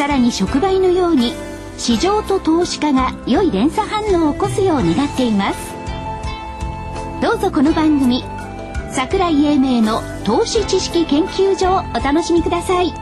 [0.00, 1.34] さらに触媒のように
[1.76, 5.58] 市場と投資家が良い連鎖反応を起こすよう願っています。
[7.20, 8.24] どうぞこの番組
[8.92, 12.94] 桜井英明の投資知識研究所をお楽しみください。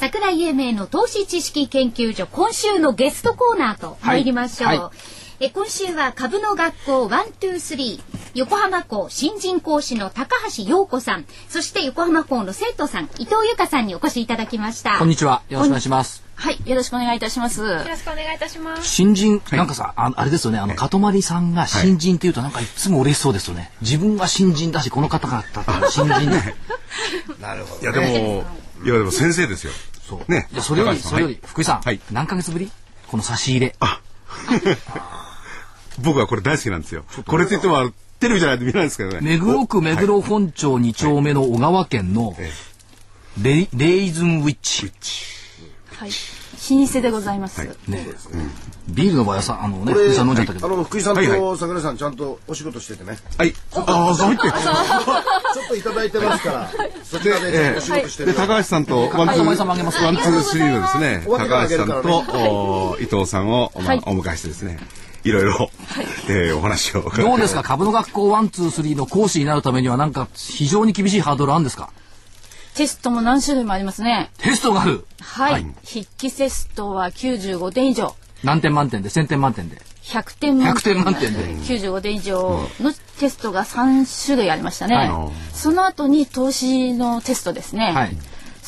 [0.00, 4.78] 桜井英明の投資知識研究所今週のゲストコーナーと参りましょう、はい。
[4.78, 4.92] は
[5.42, 8.02] え今週は株の学校123
[8.34, 15.40] 横浜校新人講師の高橋陽子さんそして横浜校の生徒さん伊藤由香さんにお越しいただきましたこんにちは。
[15.48, 16.22] よろしくお願いします。
[16.34, 18.86] はいよろしくお願いいたしますよろしくお願いいたします。
[18.86, 23.72] 新人、なんかさ、ああれですよね、あの、かとまりさんが新人っていうとなんかいつも嬉しそうですよね。
[23.80, 25.50] 自分は新人だし、この方々って
[25.90, 26.38] 新人だ。
[26.38, 26.54] い
[27.82, 28.44] や、でも、
[28.84, 29.72] いや、でも先生ですよ。
[30.06, 30.30] そう。
[30.30, 32.70] ねじゃあそれより、それより、福井さん、はい何ヶ月ぶり？
[33.06, 33.74] この差し入れ。
[36.02, 37.04] 僕はこれ大好きなんですよ。
[37.26, 39.20] これといってもテレビじゃないと見ないですけどね。
[39.22, 42.34] 目黒区目黒本町2丁目の小川県の
[43.42, 44.92] レイレイズンウィッチ。
[45.96, 46.10] はい。
[46.70, 47.62] 老舗でございます。
[47.88, 48.06] ね、
[48.88, 50.66] ビールの場合はさ、あのね、福井さん飲んじゃったけど。
[50.66, 53.16] あの福井さんと桜井さんちゃんとお仕事しててね。
[53.38, 53.54] はい。
[53.74, 54.48] ああ、そう言って。
[54.48, 56.70] ちょっといただいてますから、
[57.02, 58.36] そちらでお仕事してで、る。
[58.36, 62.24] 高橋さんとワンツはいお前様あげますー、ワンツースリーのですね、高橋さんと、
[62.92, 64.78] お伊藤さんを、まあはいお迎えしてですね、
[65.24, 65.70] いろいろ、
[66.28, 67.02] えーお話を。
[67.02, 67.62] どうですか？
[67.62, 71.90] 株の学校ワンツースリーの講師になるためにはなんか非常に厳しいハードルあるんですか？
[72.74, 74.30] テストも何種類もありますね。
[74.38, 75.04] テストがある。
[75.20, 75.62] はい。
[75.84, 78.14] 筆記テストは95点以上。
[78.44, 81.40] 何点満点で？1000点満点で？100点満100点満点で。
[81.56, 88.16] 95点以上のテストが3種類ありましたね、はその後に投資のテストですね、はい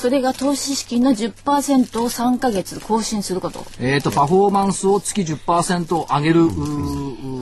[0.03, 3.65] それが投資資金の10%を3ヶ月更新すること。
[3.79, 6.47] えー、とパフォーマンスを月10%上げる、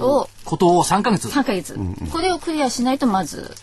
[0.05, 1.29] をことを3ヶ月。
[1.29, 1.79] 3ヶ月、
[2.13, 3.55] これをクリアしないとまず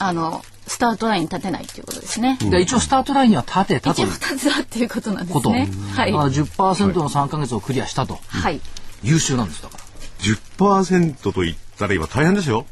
[0.00, 5.54] あのスタートラインに立てないということですね、で一応スタートラインには立てたという一応立てたっていうことなんでこと、す。
[5.54, 8.60] ねはい、だから10%の3ヶ月をクリアしたと、はい、
[9.04, 9.84] 優秀なんですだから。
[10.58, 12.66] 10%と言ったら今大変ですよ。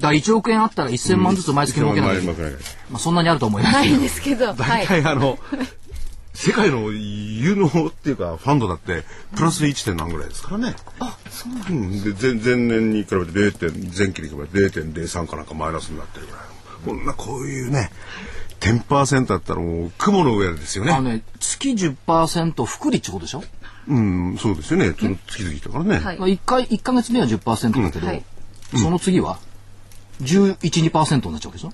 [0.00, 2.32] だから1億円あったら1000万ずつ毎月儲けないま
[2.94, 5.38] あ、そんなにあると思いますないけどんですけど、は大い、体あの、
[6.34, 9.04] 世界の有能っていうかファンドだって
[9.34, 9.84] プラス 1.
[9.86, 10.76] 点何ぐらいですからね。
[11.00, 16.40] あ、そうなんで前前年に比べて0点前期に比べて0.03かなんかマイナスになってるぐらい。
[16.84, 17.90] こんなこういうね
[18.60, 20.92] 10%だったらもう雲の上ですよね。
[20.92, 23.42] あのね月10%福利ってことでしょ、
[23.88, 24.94] うん、そうですよね。
[24.98, 25.98] その月々だからね。
[25.98, 26.18] はい。
[26.18, 28.22] まあ、1回1ヶ月目は10%だけど、はい。
[28.74, 29.38] その次は？
[30.20, 31.72] 1112%になっちゃうわけでしょ？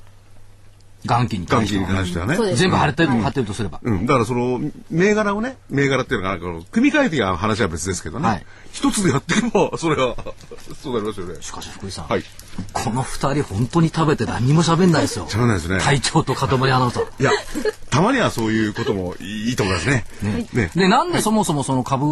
[1.04, 2.54] 元金に元金対してはに関してはね。
[2.54, 6.38] 全部貼れてる貼ってるとすれば、うん、だからその銘柄をね銘柄っていうのが
[6.70, 8.46] 組み替えてや話は別ですけどね、はい。
[8.72, 10.14] 一つでやっていけばそれは
[10.80, 11.42] そうなりますよね。
[11.42, 12.22] しかし福井さん、はい。
[12.72, 15.26] この二人本当に食べて何にも喋んないですよ。
[15.26, 15.80] 喋んないですね。
[15.80, 17.20] 隊長と塊アナウンサー。
[17.20, 17.32] いや
[17.90, 20.04] たまにはそういうこともいいと思いますね。
[20.22, 20.46] ね。
[20.52, 20.70] ね。
[20.76, 22.06] でなんでそもそもその株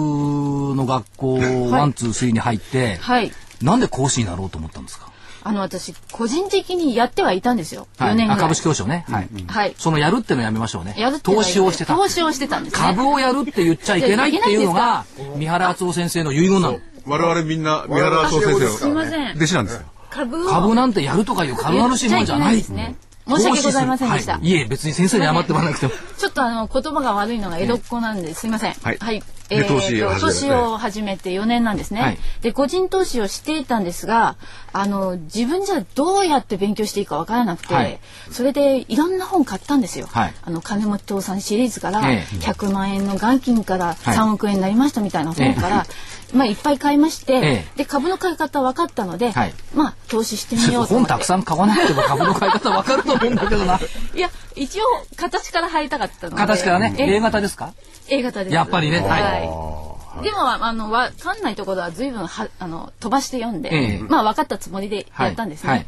[0.75, 1.39] の学校
[1.71, 3.31] ワンツースリーに入って、はい。
[3.63, 5.10] なんで講師になろうと思ったんですか、
[5.43, 8.39] あの私個人的にやってはいたんですよ、4年ぐらい。
[8.39, 9.29] あ株式投資をね、はい。
[9.47, 9.75] はい。
[9.79, 10.95] そのやるってのやめましょうね。
[10.99, 11.95] やる投資をしてた。
[11.95, 12.81] 投資をしてたんですね。
[12.81, 15.05] 株をやるって言っちゃいけないっていうのが
[15.37, 28.73] 三原敦夫先生の遺言なの我々みんな三原敦夫先すいま生のせん弟子なんですよ株を株なんてやるとかいう軽々しいもんじゃないですね申し訳ございませんでしたはい、いえ別に先生に謝ってもらわなくてもちょっとあの言葉が悪いのが江戸っ子なんですいません。
[28.75, 32.01] はいえーで投資を始めと投資を始めて4年なんですね。
[32.01, 32.19] はい。
[32.41, 34.37] で個人投資をしていたんですが、
[34.73, 37.99] あの自分じゃどうやって勉強していいかわからなくて、はい。
[38.31, 40.07] それでいろんな本買ったんですよ。
[40.07, 40.35] はい。
[40.43, 42.37] あの金持ち父さんシリーズから、ええ。
[42.37, 44.17] 100万円の元金からはい。
[44.17, 45.87] 3億円になりましたみたいな本から、
[46.35, 47.65] まあいっぱい買いまして、ええ。
[47.77, 49.55] で株の買い方分かったので、はい。
[49.75, 50.95] まあ投資してみようと。
[50.95, 53.79] 本たくさん買わなくても 株の買い方わかると思うんだけどな。
[54.15, 54.85] いや一応
[55.17, 56.37] 形から入りたかったので。
[56.37, 56.95] 形からね。
[56.99, 57.73] え A 型ですか
[58.09, 58.55] ？A 型です。
[58.55, 59.01] やっぱりね。
[59.01, 60.23] はい。
[60.23, 63.99] でもあのわかんないところは随分はあの飛ばして読んで、ええ。
[63.99, 65.71] まあ分かったつもりでやったんですね。
[65.71, 65.79] はい。
[65.79, 65.87] はい。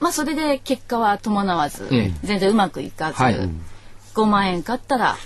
[0.00, 2.12] まあそれで結果は伴わず、ええ。
[2.24, 3.36] 全然うまくいかず、はい。
[4.14, 5.16] 5万円買ったら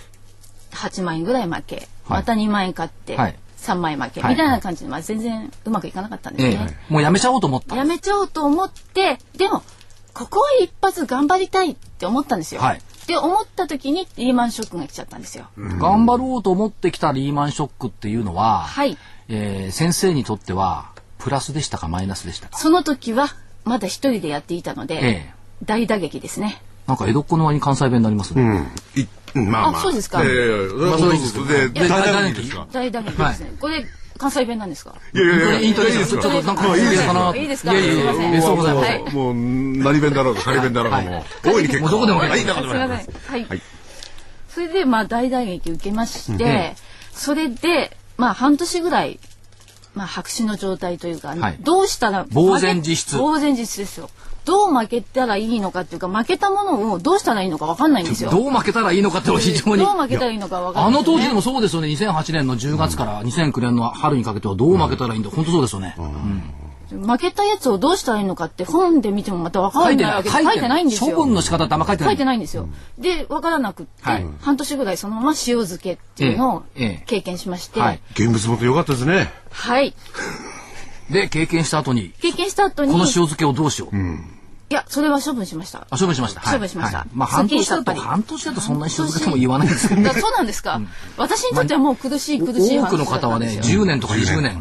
[0.72, 1.86] 8万円ぐらい負け、はい。
[2.08, 4.30] また2万円買ってはい3万円負け、はい。
[4.32, 6.78] みたいな感じで、まあ全然うまくいかなかったんですえね。
[6.90, 7.76] えもうやめちゃおうと思った。
[7.76, 9.62] やめちゃおうと思ってでも
[10.14, 12.60] ここは一発頑張りたいって思ったんですよ。
[12.60, 12.80] はい。
[13.06, 15.46] で思った時にリーマンショックが来ちゃったんですよ。
[15.56, 18.96] 頑張ろうと思ってきたリーマンショックっていうのは、はい。
[19.28, 22.58] えー先生にとってはプラスでしたかマイナスでしたか？
[22.58, 23.28] その時は
[23.64, 24.98] まだ一人でやっていたので、え
[25.28, 25.34] え。
[25.64, 26.60] 大打撃ですね。
[26.86, 28.48] なんか江戸っ子の割に関西弁になりますね、うん。
[28.48, 29.08] いうん
[29.44, 31.34] まあまああそうですかいやいやいやまあそれはいいです
[31.72, 32.66] 大大打撃ですか？
[32.72, 33.52] 大打撃ですね。
[33.60, 33.86] これ
[34.18, 34.94] 関西弁なんですか？
[35.14, 37.72] いやいやいやいいといいですちょっとなんかいいですかないいですか？
[37.72, 42.54] いやいやいやうございます、はいもう何弁だろうが仮弁だろうがもう大いに結構どこでもいすみま
[43.00, 43.14] せん。
[43.14, 43.44] はい。
[43.44, 43.62] はい
[44.48, 46.76] それでまあ大打撃受けまして、え
[47.12, 49.20] それでまあ半年ぐらい
[49.94, 54.08] まあ白紙の状態というか、はいどうしたら呆然自失呆然自失ですよ。
[54.46, 58.30] どう負けたらいいのかっていうか負けたものをどうしたらいいのかわかんないんですよ。
[58.30, 59.84] どう負けたらいいのかっていうのは非常に。
[59.84, 61.88] どう負けたらいいのかわかんない、あの当時でもそうですよね。
[61.88, 65.96] 2008年の10月から2009年の春にかけてはどう負けたらいいんだ、本当そうですよね、
[66.90, 70.84] 負けたやつをどうしたらいいのかって本で見てもまたわからないわけで書いてない。
[70.84, 71.16] んですよ。
[71.16, 72.12] 処分の仕方ってあんま書いてない。
[72.12, 72.68] 書いてないんですよ。
[72.98, 74.26] で、わからなくって、はい。
[74.40, 78.00] 半年ぐらいそのまま塩漬けっていうのをええええ経験しまして、ははい。
[78.16, 78.22] い。
[78.22, 79.32] 現物もと良かったですね。
[81.10, 83.96] で経験した後に経験した後に、この塩漬けをどうしよう、
[84.68, 85.86] いや、それは処分しました。
[85.90, 86.54] あ処分しました、はい。
[86.54, 86.98] 処分しました。
[86.98, 87.08] はい。
[87.14, 90.80] まあ半年だと半年だとそんなに塩漬けとも言わないんですけどそうなんですか、
[91.16, 94.60] 私にとってはもう苦しい苦しい話多くの方はね10年とか20年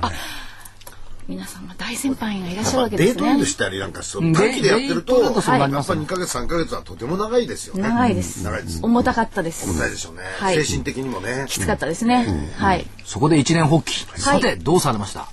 [1.27, 3.15] 皆様大先輩がいらっしゃるわけですね。
[3.15, 4.33] デートインでしたりなんかそううん。
[4.33, 7.81] 短期でやってるとデートだとそうなりやっぱますよ2ヶ月3ヶ月はとても長いですよね。
[7.81, 8.43] 長いです。
[8.43, 8.79] 長いです。
[8.83, 9.67] 重たかったです。
[9.67, 10.21] 重たいでしょうね。
[10.37, 10.63] はい。
[10.63, 11.47] 精神的にもね。
[11.49, 12.85] きつかったですね、はい。
[13.05, 14.05] そこで一年発起。
[14.21, 15.27] さて、どうされました？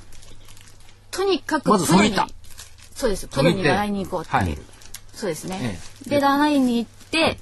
[1.10, 2.26] とにかくまずその行った
[3.02, 3.26] そうです。
[3.26, 4.58] プロに習いに行こうっていう、はい。
[5.12, 7.38] そうですね、えで習いに行って、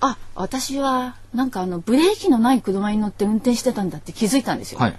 [0.00, 4.98] あ私はなんかあのブレーキのない車に乗って運転してたんだって気づいたんですよ、はい。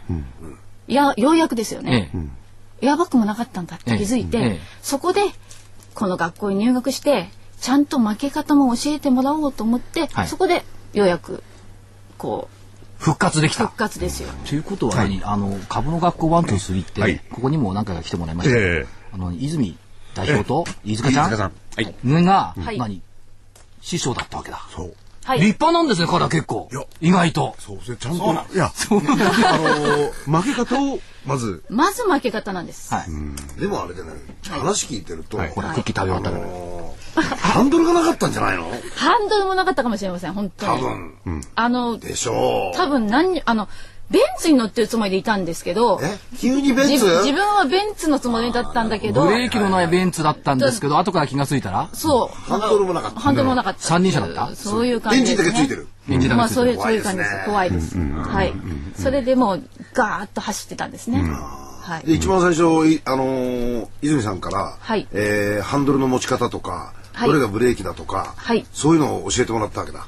[0.87, 2.09] いやようやくですよね。
[2.13, 2.17] え、
[2.81, 2.87] え。
[2.87, 4.43] エアバッグもなかったんだって気づいて、ええ。
[4.45, 5.21] ええそこで
[5.93, 10.27] この学校に入学してちゃんと負け方も教えてもらおうと思って、はい。
[10.27, 11.43] そこでようやく
[12.17, 12.57] こう
[13.03, 13.65] 復活できた。
[13.65, 13.77] 復。
[13.77, 14.29] 活ですよ。
[14.45, 17.21] ということは何、あの、株の学校ワン、ツー、スリーって、はい。
[17.31, 18.57] ここにも何回か来てもらいました。
[18.57, 19.75] えあの、泉
[20.13, 21.25] 代表と、飯塚ちゃん？
[21.25, 21.51] 飯塚さん。
[21.75, 22.23] はい。
[22.23, 22.77] が、はい。
[22.77, 23.01] 何？
[23.81, 24.61] 師匠だったわけだ。
[24.75, 24.93] そう。
[25.23, 25.39] はい。
[25.39, 26.69] 立派なんですね、彼は結構。
[26.71, 26.83] いや。
[27.01, 27.55] 意外と。
[27.59, 27.97] そうですね。
[27.99, 28.25] ちゃんと。
[28.53, 28.71] いや。
[28.71, 29.57] あ
[30.27, 31.63] の負け方をまず。
[31.69, 32.93] まず負け方なんです。
[32.93, 33.59] はい。
[33.59, 34.09] でもあれでね
[34.43, 36.47] 話聞いてるとほら、クッキー食べ終わったから。
[37.37, 38.69] ハンドルがなかったんじゃないの？
[38.95, 40.81] ハンドルもなかったかもしれません、本当多に。
[40.83, 42.77] 分あの、でしょう。
[42.77, 43.67] 多分何に、あの、
[44.09, 46.17] ベンツに乗ってるつもりでいたんですけど、え？
[46.37, 52.35] 急にベン自ツ自分はベンツのつもりだったんだけどブ、レーキのないベンツだったんですけど、後から気がついたら、そう。
[52.35, 53.79] ハンドルもなかったハンドルもなかった。
[53.81, 54.55] 三輪車だった？
[54.55, 55.37] そういう感じエンジン。
[55.37, 57.45] だけついてるエンジンだけまあそういう、怖そういういですね感じです。
[57.45, 57.97] 怖いです。
[58.29, 58.53] はい。
[58.95, 61.21] それでもう、ガーッと走ってたんですね。
[61.21, 62.05] はい。
[62.07, 70.07] で一番最初いあのー泉さんから、はいえーハンドルの持ち方とか、はいどれがブレーキだとか、はいそういうのを教えてもらったわけだ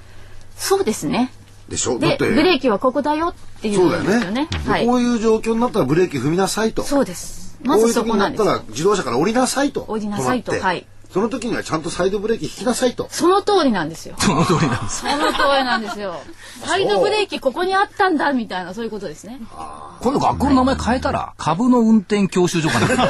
[0.56, 1.32] そうですね。
[1.70, 2.00] でしょ？
[2.00, 4.48] だで、ってブレーキはここだよっていそうだようんですよね。
[4.52, 4.96] ね、はいでこ。
[4.96, 7.58] ういう状況になったらブレーキ踏みなさいとそうです。
[7.64, 8.70] まずこういう時そこなんですになったら。
[8.72, 14.16] 自動車から降りなさいと降りなさいとはいその時にはちゃんとサイドブレーキ引きなさいとその通りなんですよ。
[14.20, 15.00] その通りなんです。
[15.00, 16.22] その通りなんですよ。
[16.66, 19.40] サイドブレーキここにあったんだみたいなそういうことですね。
[20.02, 22.88] 今度学校の名前変えたら、株の運転教習所かな。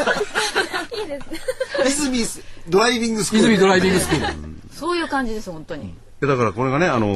[1.85, 2.25] 泉
[2.69, 4.33] ドライビングスクール泉ドライビングスクール。
[4.71, 5.93] そういう感じです本当に。
[6.21, 7.07] でだからこれがね、あの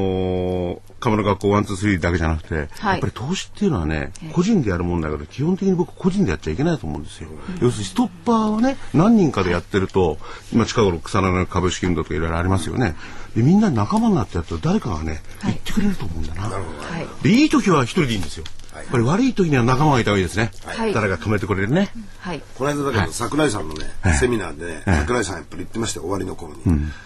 [0.77, 7.29] ー、株の学校ワンツースリーだけじゃなくて、はいやっぱり投資っていうのはね、個人でやるもんだけど、基本的に僕個人でやっちゃいけないと思うんですよ。
[7.61, 10.17] 要するにストッパーはね、何人かでやってると、
[10.53, 12.95] 今近頃草の株式運動とかいろいろありますよね。
[13.35, 16.41] で、みんな仲間になってやると誰かがね、言ってくれると思うんだな。
[16.43, 17.23] はい。
[17.23, 18.45] で、いい時は一人でいいんですよ。
[18.79, 20.51] やっぱり悪い時には仲間がいた方がいいですね。
[20.65, 20.93] はい。
[20.93, 21.89] 誰か止めてくれるね。
[22.19, 22.41] はい。
[22.57, 23.85] この間だけど、桜井さんのね、
[24.19, 26.61] セミナーでね、桜井さんやっぱり言ってましたよ終わりの頃に、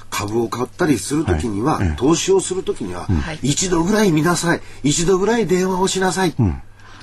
[0.10, 3.08] 株を買ったりするときには、投資をするときには、
[3.42, 4.62] 一度ぐらい見なさい。
[4.84, 6.36] 一度ぐらい電話をしなさい、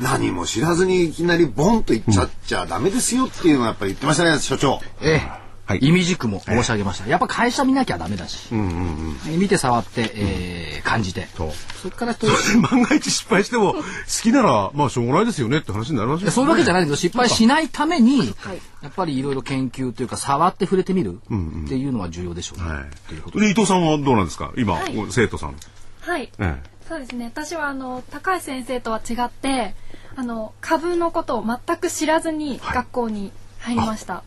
[0.00, 4.80] 何も知らずにいきなりボンと言っちゃっちゃダメですよっていうのはやっぱり言ってましたね所長。
[5.00, 5.43] ええ。
[5.66, 7.08] はい意味軸も申し上げました。
[7.08, 11.50] やっぱ会社見なきゃダメだし、見て触って、えー感じて、そう。
[11.82, 13.82] それから投そ資れで万が一失敗しても、好
[14.22, 16.32] きなら、まあしょうがないですよねって話になりますよね。
[16.32, 22.68] そういうわけじゃないけど失敗しないために、はいやっぱりいろいろ研究というか触って触れてみるっていうのは重要でしょうね。
[22.68, 23.40] はい。
[23.40, 24.52] で伊藤さんはどうなんですか？
[24.58, 25.56] 今、はい生徒さん。
[26.00, 26.30] はい。
[26.38, 27.24] えそうですね。
[27.24, 29.74] 私はあの高橋先生とは違って、
[30.16, 34.22] あの株のことを全く知らずにはい学校に入りました。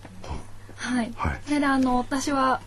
[0.78, 1.12] はい。
[1.16, 1.42] はい。
[1.46, 2.62] それであの私は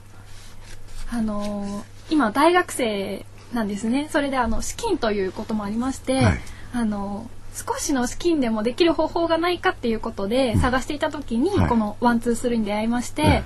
[1.11, 4.09] あの今大学生なんですね。
[4.11, 6.41] それであの資金ということもありまして、はい。
[6.73, 11.69] あの少しの資金でもできる方法がないかっていうことで探していた時に、はい。
[11.69, 13.45] このワンツースリーに出会いまして、え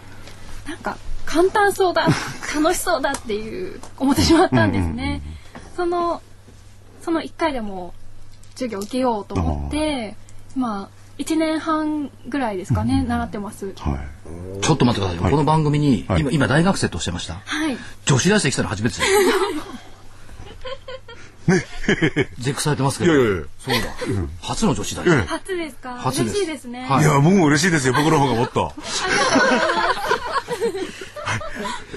[0.66, 2.07] なんか簡単そうだ
[2.55, 5.22] 楽しそうだっていう思ってしまったんですね。
[5.77, 6.22] その
[7.03, 7.92] その1回でも
[8.53, 10.16] 授業を受けようと思って
[10.57, 13.68] まあ1年半ぐらいですかね、習ってます。
[13.68, 14.61] えはい。
[14.62, 15.31] ちょっと待ってください。
[15.31, 17.35] この番組に、はい今、今大学生とおっしゃいました？
[17.44, 17.77] はい。
[18.05, 19.18] 女子大生来たの初めてですよ。
[22.38, 23.12] 絶句されてますけど。
[23.14, 23.81] いやいやいやそうだ。
[24.40, 25.22] 初の女子大生。
[25.27, 25.94] 初ですか？
[25.98, 26.87] 初です嬉しいですね。
[26.88, 27.92] はいいや、僕も嬉しいですよ。
[27.94, 28.64] 僕の方がもっと。
[28.64, 28.74] はい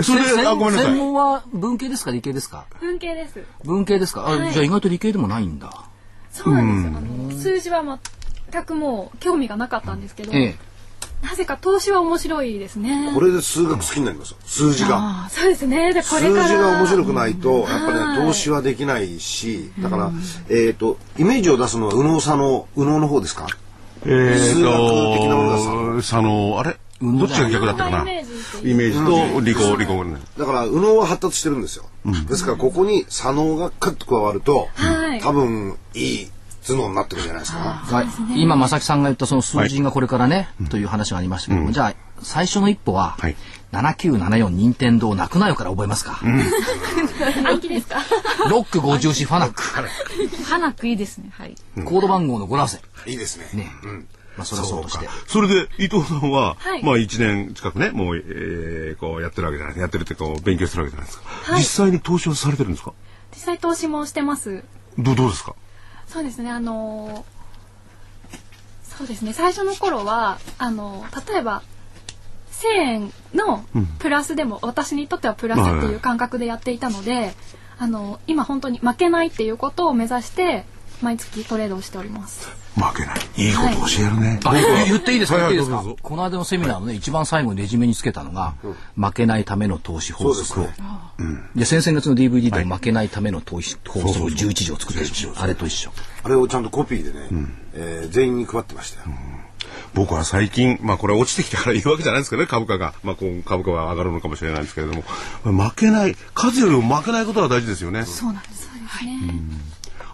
[0.04, 0.92] それで、あ、ごめんなさい。
[0.92, 2.66] 専門は文系ですか理系ですか？
[2.82, 3.42] 文系です。
[3.64, 4.28] 文系ですか？
[4.28, 5.72] あ、はいじゃあ意外と理系でもないんだ。
[6.32, 7.00] そうなんですよ。
[7.00, 7.98] あの数字は全
[8.64, 10.56] くもう興味がなかったんですけど、ええ。
[11.22, 13.12] なぜか投資は面白いですね。
[13.16, 14.38] これで数学好きになりますよ。
[14.46, 15.26] 数字が。
[15.26, 15.94] あそうですね。
[15.94, 16.48] でこ数れから。
[16.48, 18.20] 字が面白くないとやっぱりはい。
[18.20, 20.12] ね投資はできないしだから
[20.50, 23.48] えっとイメージを出すのは右脳左脳右脳の方ですか？
[24.04, 24.74] えー数学
[25.16, 26.78] 的なものがと、その、あれ？
[27.02, 28.02] どっちが逆だったかな？
[28.02, 28.06] イ
[28.74, 30.20] メージと理工、理工ね。
[30.38, 31.86] だから右脳は発達してるんですよ。
[32.28, 35.20] ですからここに左脳がクッと加わるとはい。
[35.20, 36.32] 多分いい
[36.68, 37.60] 頭脳になってくるんじゃないですか。
[37.60, 38.04] は
[38.36, 43.36] い、今正木さんが言ったその数字がこれからね、という話がありましたけども、じゃあ最初の一歩は、はい。
[43.74, 46.22] 7974任天堂泣くなよから覚えますか、
[47.46, 47.98] 暗記ですか？
[48.50, 49.62] ロック50子ファナック。
[50.46, 51.30] 花くいいですね。
[51.38, 51.56] はい。
[51.84, 52.80] コード番号の語呂合わせ。
[53.06, 53.50] いいですね。
[53.54, 53.72] ね。
[53.84, 54.08] うん。
[54.38, 55.10] まあ、それはそうとして。
[55.28, 56.84] それで伊藤さんは、はい。
[56.84, 59.76] まあ一年近くね、もう、えー、こうやってるわけじゃない。
[59.76, 59.82] ですか。
[59.82, 61.26] やってるってこう勉強してるわけじゃないですか。
[61.52, 61.60] はい。
[61.60, 62.94] 実際に投資をされてるんですか？
[63.34, 64.64] 実際投資もしてます。
[64.98, 65.54] どうどうですか？
[66.08, 67.26] そうですねあの
[68.84, 71.62] そうですね最初の頃はあの例えば
[72.52, 73.64] 1000円の
[74.00, 77.34] プラスでも、私にとってはプラスっていう感覚でやっていたので、
[77.78, 80.66] あの今本当に負けないっていうことを目指して
[81.04, 82.67] 毎月トレードをしております。
[82.78, 83.20] 負けない。
[83.38, 84.40] いいこと教えるね。
[84.46, 84.54] あ
[84.86, 85.78] 言っていいですか、はいはい言っていいですか？
[85.78, 88.54] どうぞどうぞこの間のセミナーのね、一番最後にレジュメにつけたのが、
[88.96, 90.68] 負けないための投資法則う
[91.56, 95.34] ですで、先々月の DVD で負けないための投資法則を11条作ったでしょ。
[95.36, 95.92] あれと一緒。
[96.24, 97.28] あれをちゃんとコピーでね、
[97.74, 99.16] えー全員に配ってましたよ。
[99.94, 102.94] 僕は最近、まあこれ落ちてきてから言うわけじゃないですけどね、株価が。
[103.04, 105.02] まあこう株価は上がるのかもしれないですけれども、
[105.44, 108.06] 負けない、数よりも負けないことが大事ですよね。
[108.06, 108.66] そうなんです。
[108.66, 109.34] そうですね。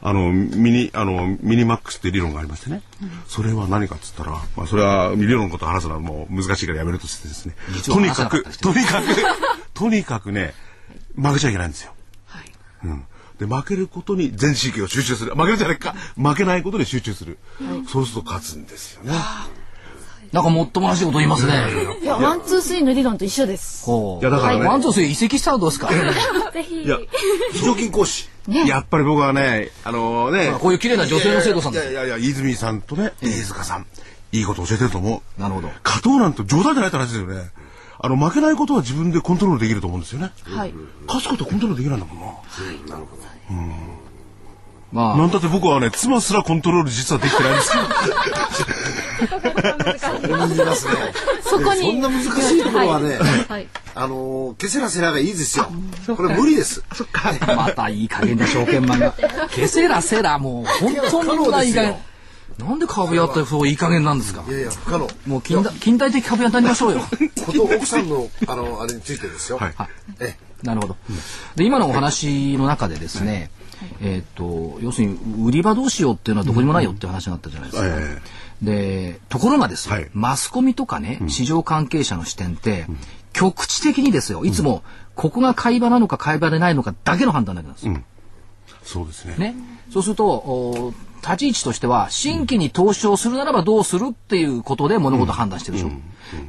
[0.05, 2.81] あの、ミニ、あの、ミニマックスって理論がありましてね。
[3.25, 7.55] それは何かっつったら、まあそれは理論のことを話すのはもう難しいからやめるとしてですね。
[7.85, 9.07] とにかくとにかく、
[9.73, 10.53] とにかくね、
[11.15, 11.93] 負けちゃいけないんですよ。
[12.83, 13.05] うん。
[13.39, 15.35] で、負けることに全神経を集中する。
[15.35, 15.95] 負けるじゃないか。
[16.17, 17.39] 負けないことに集中する。
[17.87, 19.13] そうすると勝つんですよね。
[20.33, 21.53] なんかもっともらしいこと言いますね。
[22.01, 23.89] いや、ワン、ツー、スリーの理論と一緒です。
[23.89, 25.89] いやだからねワンツースリー移籍したらどうですか
[26.51, 26.83] ぜひ。
[26.83, 26.97] いや、
[27.53, 28.32] 非常勤講師。
[28.47, 33.85] やっぱり僕はね、あのね、こういう綺麗な女性の生徒さんいやいやいや、泉さんとね、飯塚さん、
[34.31, 35.41] いいこと教えてると思う。
[35.41, 35.69] なるほど。
[35.83, 37.51] 勝とうなんて冗談じゃないって話ですよね。
[37.99, 40.31] あの、負けないことは自分でコントロールできると思うんですよね。
[40.43, 40.73] はい。
[41.07, 42.33] 勝つことはコントロールできないんだもんな。
[44.93, 47.83] まあ、なんだって僕はね、妻すらコントロール実はできてないんですよ。
[50.21, 50.93] 言いますね。
[51.41, 51.81] そこに。
[51.81, 53.17] そんな難しいところはね、
[53.49, 53.67] はい。
[53.95, 55.65] あのー、ケセラセラがいいですよ。
[56.15, 56.83] これ無理です。
[57.47, 59.15] またいい加減な証券マンが。
[59.49, 61.97] ケセラセラもう本当にないい加減。
[62.59, 64.43] なんで株屋ってそういい加減なんですか？
[64.47, 65.09] いやいや、不可能。
[65.25, 66.99] もう近代近代的株屋になりましょうよ。
[67.47, 69.57] こと奥さんの、あの、あれについてですよ。
[69.57, 69.73] はい
[70.19, 70.95] えなるほど。
[71.55, 73.49] で、今のお話の中でですね、
[74.01, 77.89] えっと、要するに売り場どうしようっていうのはどこにもないよって話になったじゃないですか。
[77.89, 78.21] え
[78.63, 82.85] で、ところがですよ、はいマスコミとかね、市場関係者の視点って、
[83.33, 84.83] 局地的にですよ、いつも、
[85.15, 87.97] ここが買い場なのか買い場でないのかだけの判断だけなんですよ。
[88.83, 89.35] そうですね。
[89.37, 89.55] ね。
[89.91, 95.91] そうすると、お立ち位置としては、新規に投資をするならばどうするっていうことで物事を判断してるでしょ。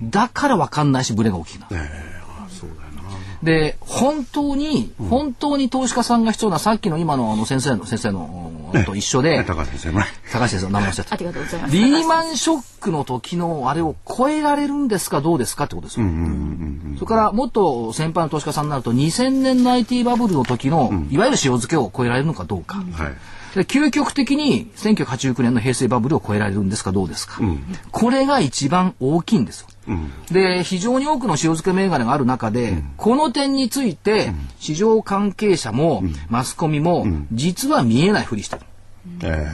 [0.03, 1.69] だから分かんないし、ブレが大きいな。
[3.45, 8.51] で、本当に、本当に投資家さんが必要な、さっきの今のあの先生の、先生の、
[8.87, 10.07] と一緒で、高橋先生ね。
[10.33, 11.17] 高橋先生の名前忘れたあ。
[11.19, 11.75] りがとうございます。
[11.77, 16.07] リーマンショックの時のあれを超えられるんですかどうですかってことですよ。
[16.97, 22.79] それからもっと先輩の投資家さんになると2000年の IT バブルの時の、いわゆる塩漬けを超えられるのかどうか。
[22.79, 23.13] はい。
[23.55, 27.41] で究極的に1989年の平成バブルを超えられるんですかどうですか、
[27.93, 29.69] これが一番大きいんですよ。
[30.31, 38.63] で非常に多くの塩漬け銘柄がある中で、この点について、市場関係者も、マスコミも、実は見えないふりしてる。
[39.23, 39.47] え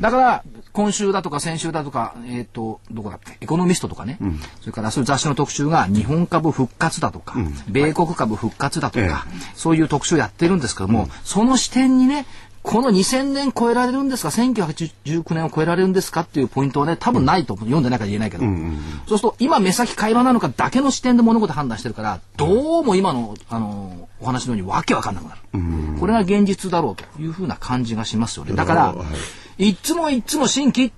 [0.00, 4.18] だから、今週だとか先週だとか、えっ、と、どこだっけ、エコノミストとかね、
[4.60, 7.36] それからそういう雑誌の特集が日本株復活だとか、
[7.68, 9.24] 米国株復活だとか、
[9.54, 12.26] そういう特集をやってるんですけども、その視点にね、
[12.64, 16.22] この2000年超えられるんですか、1989年を超えられるんですか？
[16.22, 18.44] っていうポイントはね、多分ないと読んでないから言えないけど、
[19.06, 25.98] そうすると今目先会話なのかだけの視点で物事判断してるから、どうも今の、あの、お話のようにわけわかんなくなる。
[26.00, 28.54] これが現実だろうというふうな感じがしますよね。
[28.54, 28.94] だから、
[29.58, 30.90] いっつもいっつも新規、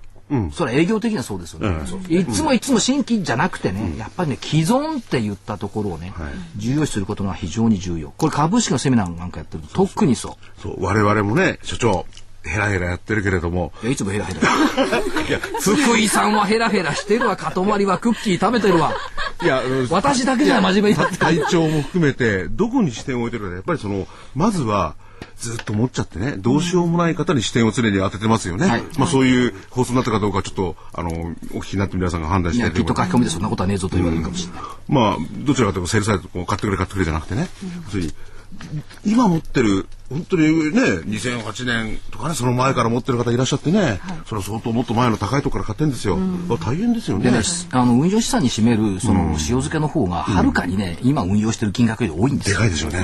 [0.52, 1.68] それは営業的にはそうですよね。
[2.08, 6.12] いっつもいっつも新規じゃなくてね、やっぱりね、既存って言ったところをね、
[6.56, 8.10] 重要視することが非常に重要。
[8.10, 10.60] これ株式のセミナーなんかやってると特にそう。
[10.60, 12.06] そう、我々もね、所長、
[12.42, 14.40] ヘラヘラやってるけれども、いやいつもヘラヘラ。
[15.60, 18.94] 福井さんはヘラヘラしてるわ、かとまりはクッキー食べてるわ。
[19.42, 24.94] いや、私だけじゃ真面目にやって体調も含めて、どこに視点を置いてるか、やっぱりその、まずは、
[25.38, 28.66] ずっと持っちゃってね、どうしようもない方に視点を常に当ててますよね。
[28.66, 28.82] はい。
[28.98, 31.10] まあそういう放送になったかどうか、ちょっと、あの、
[31.54, 34.62] お聞きになって皆さんが判断してきっと書き込みでそんなことはねえぞと言われるかもしれない。
[34.88, 37.48] まあ、どちらかというとセールサイトこう買ってくれ買ってくれじゃなくてね、
[37.84, 38.14] 要するに
[39.04, 40.42] 今持ってる、本当に
[40.72, 46.18] ね、2008年とかね、その前から持ってる方いらっしゃってね、それは相当もっと前の高いところから買ってるんですよ。
[46.64, 47.24] 大変ですよね。
[47.24, 52.56] でね、あの運用資産に占めるその塩漬けの方がはるかにね、今運用してる金額より多いんですよ。
[52.56, 53.00] でかいでしょうね。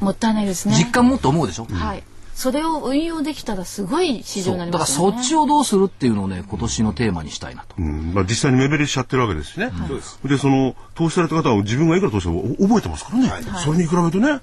[0.00, 0.76] もったいないですね。
[0.76, 2.02] 実感もっと思うでしょ、はい。
[2.34, 5.16] それを運用できたらすごい市場になりだからますよね。
[5.18, 7.76] そっちをどうするっていうのをね、今年のテーマにしたいなと。
[7.78, 8.12] うん。
[8.12, 9.70] まあ、実際に目減りしちゃってるわけですしね。
[10.24, 13.30] でその投資された方は自分がいくら投資したか覚えてますからね、
[13.64, 14.40] それに比べてね、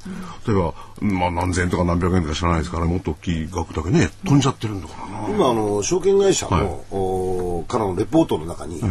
[0.47, 5.29] 例えば、まあ、何千円とか何百円とか知らないですからもっと大きい額だけね飛んじゃってるんだからな。
[5.29, 8.85] 今あの証券会社の、おからのレポートの中に、必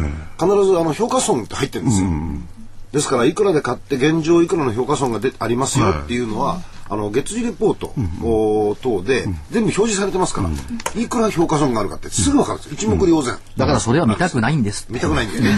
[0.65, 2.09] ずあの評価損って入ってるんですよ。
[2.91, 6.61] ですからいくらで買って現状いくらの評価損がでありますよっていうのは、
[6.91, 10.49] あの月次レポート、お等で全部表示されてますから、
[11.01, 12.59] いくら評価損があるかってすぐ分かる。
[12.59, 15.55] んです一目瞭然、だからそれは見たくないんです見たくないんだよね。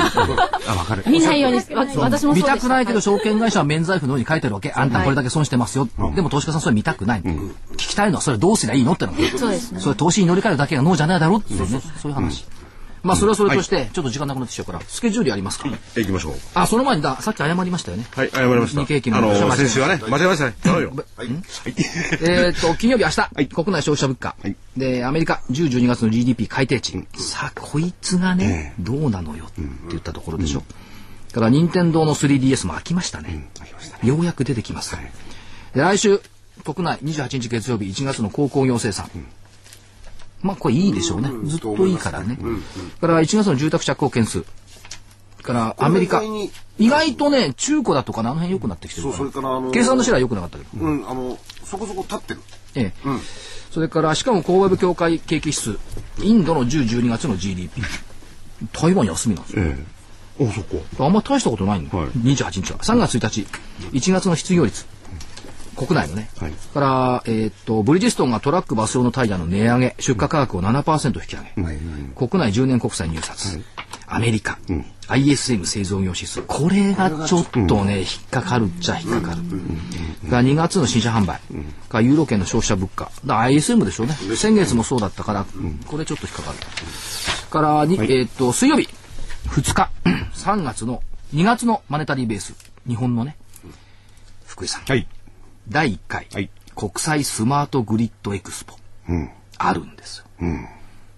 [0.68, 1.04] あわかる。
[1.08, 2.54] 見ないように、わ私もそうで見した。
[2.54, 4.72] たくないけど、証券会社は免罪符のように書いてるわけ。
[4.74, 5.90] あんたこれだけ損してますよ。
[6.16, 7.24] でも投資家さんそれ見たくない。
[7.24, 9.80] 聞きたいのはそれどうすりゃいいのってのそうですね。
[9.80, 11.82] それ投資に乗り換えるだけが脳じゃないだろっていうね。
[12.00, 12.46] そういう話。
[13.04, 15.70] まあそれはそれとして、ちょっと時間なくなってきちゃうから、スケジュールありますか。
[15.96, 16.34] 行きましょう。
[16.54, 18.08] あ、その前にだ、さっき謝りましたよね。
[18.16, 18.82] はい、謝りました。
[18.82, 20.56] 日経平均のあの、先週はね、間違えましたね。
[20.66, 20.84] はい。
[22.22, 24.56] えーっと、金曜日明日、国内消費者物価、はい。
[24.78, 30.64] で、アメリカ10、12月の GDP 改定値、さあ、こいつがね、どうなのよって言ったところでしょ。
[31.34, 33.50] だから、任天堂の 3DS も飽きましたね。
[34.02, 34.96] ようやく出てきます。
[35.74, 36.22] で、来週、
[36.64, 39.10] 国内28日月曜日1月の鉱工業生産。
[40.44, 41.30] まあ、これいいでしょうね。
[41.46, 42.38] ずっといいからね。
[43.02, 44.44] から1月の住宅着工件数。
[45.42, 46.52] から、アメリカ意外に。
[46.80, 50.86] 意外とね、中古だとかあの辺良くなってきてるそうそれからあの計算のシェアは良くなかったけど。
[50.86, 52.40] うん、あのそこそこ立ってる。
[52.76, 52.94] ええ
[53.72, 55.80] それからシカゴ工場部協会景気指数
[56.20, 57.82] インドの10、12月の GDP
[58.72, 59.64] 台湾休みなんですよ。
[59.64, 59.78] え
[60.40, 60.44] え。
[60.46, 61.06] お、そっか。
[61.06, 63.48] あんま大したことないんだ、はい28日は3月1日
[63.92, 64.86] 1月の失業率
[65.76, 66.52] 国内のね、はい。
[66.52, 71.54] から、えーっとブリヂストンがトラックバス用のタイヤの値上げ出荷価格を7%引き上げ、
[72.16, 73.60] 国内10年国債入札、
[74.08, 74.60] アメリカ、
[75.08, 76.42] ISM 製造業指数。
[76.44, 81.40] これがちょっとね、引っかかるっちゃ引っかかる、が2月の新車販売、
[81.90, 83.12] がユーロ圏の消費者物価。
[83.26, 84.14] だ ISM でしょうね。
[84.36, 85.46] 先月もそうだったから、
[85.88, 86.58] これちょっと引っかかる。
[87.50, 88.88] からに、えーっと水曜日
[89.50, 89.90] 2日。
[90.36, 91.02] 3月の
[91.34, 92.54] 2月のマネタリーベース。
[92.88, 93.36] 日本のね
[94.46, 94.84] 福井さん。
[94.84, 95.08] はい。
[95.70, 96.50] 第1回、はい。
[96.76, 98.76] 国際スマートグリッドエクスポ、
[99.58, 100.26] あるんですよ。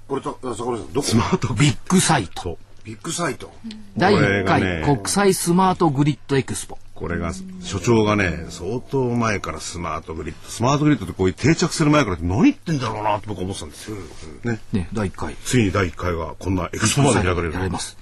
[0.07, 1.07] これと桜井さんどこ？
[1.07, 2.57] スマートビッグサイト。
[2.83, 3.51] ビッグサイト。
[3.97, 13.97] 第1これが回、ね国際スマートグリッドエキスポこれが、所長がね、相当前からスマートグリッド、スマートグリッドってこういう定着する前から何言ってんだろうなって僕は思ってたんですよ。
[14.45, 14.59] ね。
[14.71, 15.35] ね第1回。
[15.43, 17.53] ついに第1回がこんなエクスポまで開かれる。
[17.53, 17.97] やれます。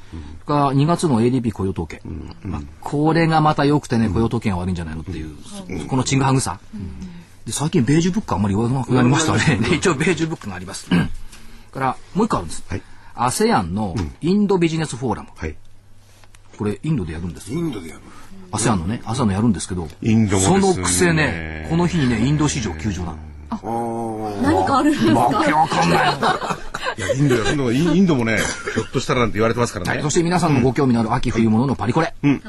[0.46, 2.02] が2月の ADP 雇用統計、
[2.44, 5.36] まあ、これがまた良くてね雇用統計が悪いんじゃないのっていう、
[5.88, 6.60] このチングハグさ、
[7.46, 12.82] で最近ベージュブックあんまり言わなくなりましたね、で 一応ベージュブックがあります、からもう一個あるんです、はい。
[13.16, 15.56] ASEAN のインドビジネスフォーラム、はい。
[16.58, 18.02] これインドでやるんですインドでやる。
[18.52, 23.18] ASEAN のね ASEAN のやるんですけどインドもですそねのくせねこの日にねインド市場休場なの
[24.42, 25.14] 何かあるんですか？
[25.20, 26.20] わけわかんない。
[26.20, 26.28] の
[26.98, 28.38] いや、インドや、インドも、インインドもね、
[28.74, 30.02] ひょっとしたらなんて言われてますからね。
[30.02, 32.40] そして皆さんのご興味のある秋冬物のパリコレ、3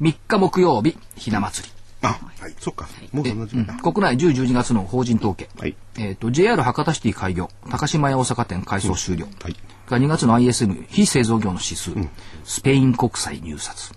[0.00, 1.72] 日木曜日ひな祭り。
[2.02, 2.54] あ、はい。
[2.60, 2.86] そっか。
[3.12, 3.74] もうそんな時間だ。
[3.74, 5.74] 国内10、12月の法人統計、はい。
[5.98, 7.50] えー、と JR 博多シティ開業。
[7.70, 9.56] 高島屋大阪店改装終了、はい。
[9.86, 11.92] が2月の ISM 非製造業の指数、
[12.44, 13.92] スペイン国際入札、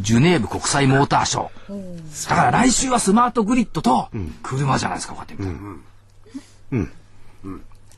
[0.00, 2.28] ジュネーブ国際モーターショー。
[2.30, 4.08] だから来週はスマートグリッドと
[4.42, 6.86] 車じゃないですかこうやって見たら、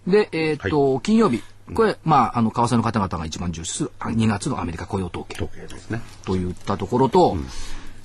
[0.07, 1.43] でえっ、と、金曜日。
[1.75, 5.37] これ、まあ、あの為替の方々が一番重視するあ2月のアメリカ雇用統計。
[5.37, 6.01] 時計ですね。
[6.25, 7.37] といったところと、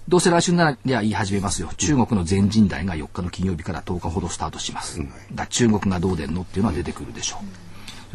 [0.08, 1.70] どうせ来週なら言い始めますよ。
[1.78, 5.02] 中国の全人代が4日の金曜日から10日ほどスタートします。
[5.34, 7.40] だ中国がどう出んのっていうのは出てくるでしょう。
[7.40, 7.46] そ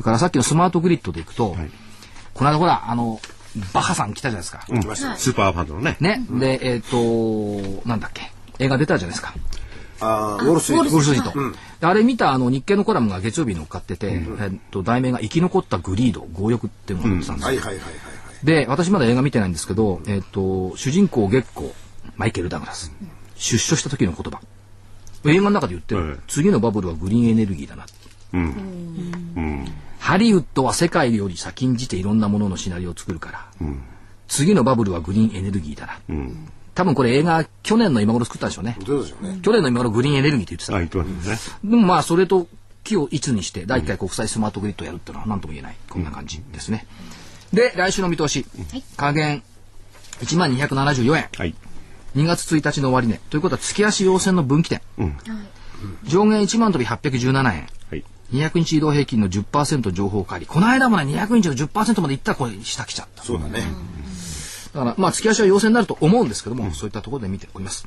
[0.01, 1.57] れからさっきのスマートグリッドでいくと、
[2.35, 3.21] この間ほら、あの、
[3.73, 4.65] バッハさん来たじゃないですか。
[4.69, 4.83] うん。
[4.83, 5.97] スーパーファンドのね。
[6.01, 6.25] ね。
[6.31, 8.31] で、えっ、と、なんだっけ？
[8.59, 9.35] 映画出たじゃないですか。
[10.03, 10.91] あーウォールストリート。
[10.91, 11.59] ウォールストリート。
[11.81, 14.07] であれ見たあの日経のコラムが月曜日に乗っかってて、
[14.41, 17.49] えっと、題名が生き残ったグリード、強欲っていうのが載ってたんですよ。
[17.49, 17.91] はいはいはいはいは
[18.43, 18.47] い。
[18.47, 21.73] で、私まだ映画見てないんですけど、えっ、と、主人公月光、
[22.17, 22.93] マイケル・ダグラス、
[23.37, 24.41] 出所した時の言葉。
[25.25, 27.85] 映画の中で言ってる、はい次のバブルはグリーンエネルギーだな。
[30.01, 33.47] ハリウッドは世界より先んじていろんなもののシナリオを作るから、
[34.27, 35.99] 次のバブルはグリーンエネルギーだな。
[36.75, 38.77] 多分これ映画、去年の今頃作ったんでしょうね。
[38.85, 39.39] どうでしょうね。
[39.43, 40.75] 去年の今頃グリーンエネルギーって言ってた。
[40.75, 41.71] あ、言ってますね。
[41.71, 42.49] でもまあそれと
[42.83, 46.87] 木をいつにして第1回国際スマートグリッドをやるっていうのは何とも言えないこんな感じですね。
[47.53, 48.47] で来週の見通し
[48.97, 49.43] 下限
[50.21, 51.55] 1万274円はい。
[52.17, 54.81] 2月1日の終値ということは月足要線の分岐点、
[56.05, 58.05] 上限1万飛び817円はい。
[58.33, 63.65] 200日移動平均の10%情報乖離この間もね200日の10%までいったらこれ下来ちゃったそうだね。
[64.73, 67.87] だからまあ月足は要請になると思うんですけども、そういったところで見ております。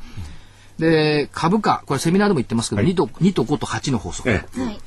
[0.80, 4.30] で、株価、これセミナーでも言ってますけど、2と、2と5と8の法則。
[4.30, 4.80] ええはい。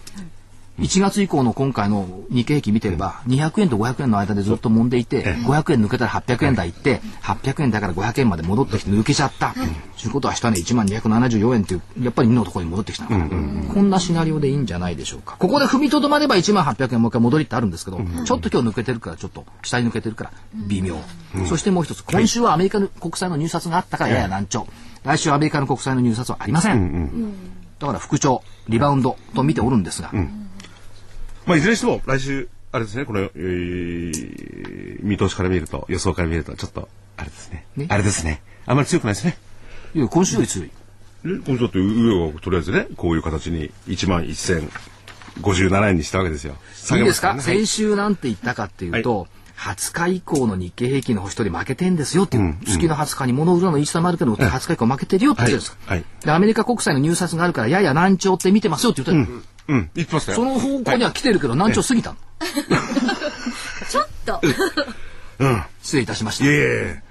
[0.79, 9.55] 1月以降の今回の日経平均見てれば、200円と500円の間でずっと揉んでいて、500円抜けたら800円台行って、800円だから500円まで戻ってきて抜けちゃった。
[9.55, 9.61] と
[10.07, 13.73] いうことは下ね、1万274円っていう、やっぱり2のところに戻ってきたのかな。
[13.73, 15.37] こんなシナリオでいいんじゃないでしょうか。
[15.39, 20.97] ここで踏みとどまれば1万800円もう一回戻りってあるんですけど、ちょっと今日抜けてるから、ちょっと下に抜けてるから、微妙。
[21.49, 24.67] そしてもう一つ、今週はアメリカの国債の入札があったからやや難聴。
[25.05, 27.33] 来週アメリカの国債の入札はありません。
[27.79, 30.11] だから復調、リバウンドと見ておるんですが、
[31.47, 37.67] まあ、いずれにしても、来週、あれですね、この、えー見通しから見ると、予想から見ると、ちょっと、あれですね。
[37.77, 37.87] ね。
[37.89, 38.43] あれですね。
[38.67, 39.39] あんまり強くないですね。
[39.95, 40.71] いや今週より強い。
[41.25, 46.55] え今週だって上はとりあえずね、こういう形に1万1057円にしたわけですよ。
[46.55, 55.99] いいですか、下げますらね先週なんて言ったかっていうと、20日以降の日経平均の星取り負けてんですよっていう、月の20日に物売るの一差もあるけど、20日以降負けてるよって言ってるんですか、はい。
[55.99, 56.25] はい。
[56.25, 60.37] でアメリカ国債の入札があるからやや難聴って見てますよって言ってる、うん、言ってましたよ。
[60.37, 62.17] その方向には来てるけど難聴過ぎたの、
[63.89, 64.41] ちょっと。
[65.83, 67.03] 失礼いたしましいえいたえ。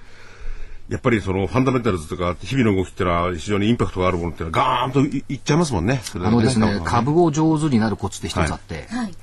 [0.88, 6.00] やっぱりそのファンダメンタルズとか日々の動きってのは非常にインパクトがあるものってのはガーンといいっちゃいますもんね。
[6.14, 9.14] あのですね株を上手になるコツって一つあって、はい。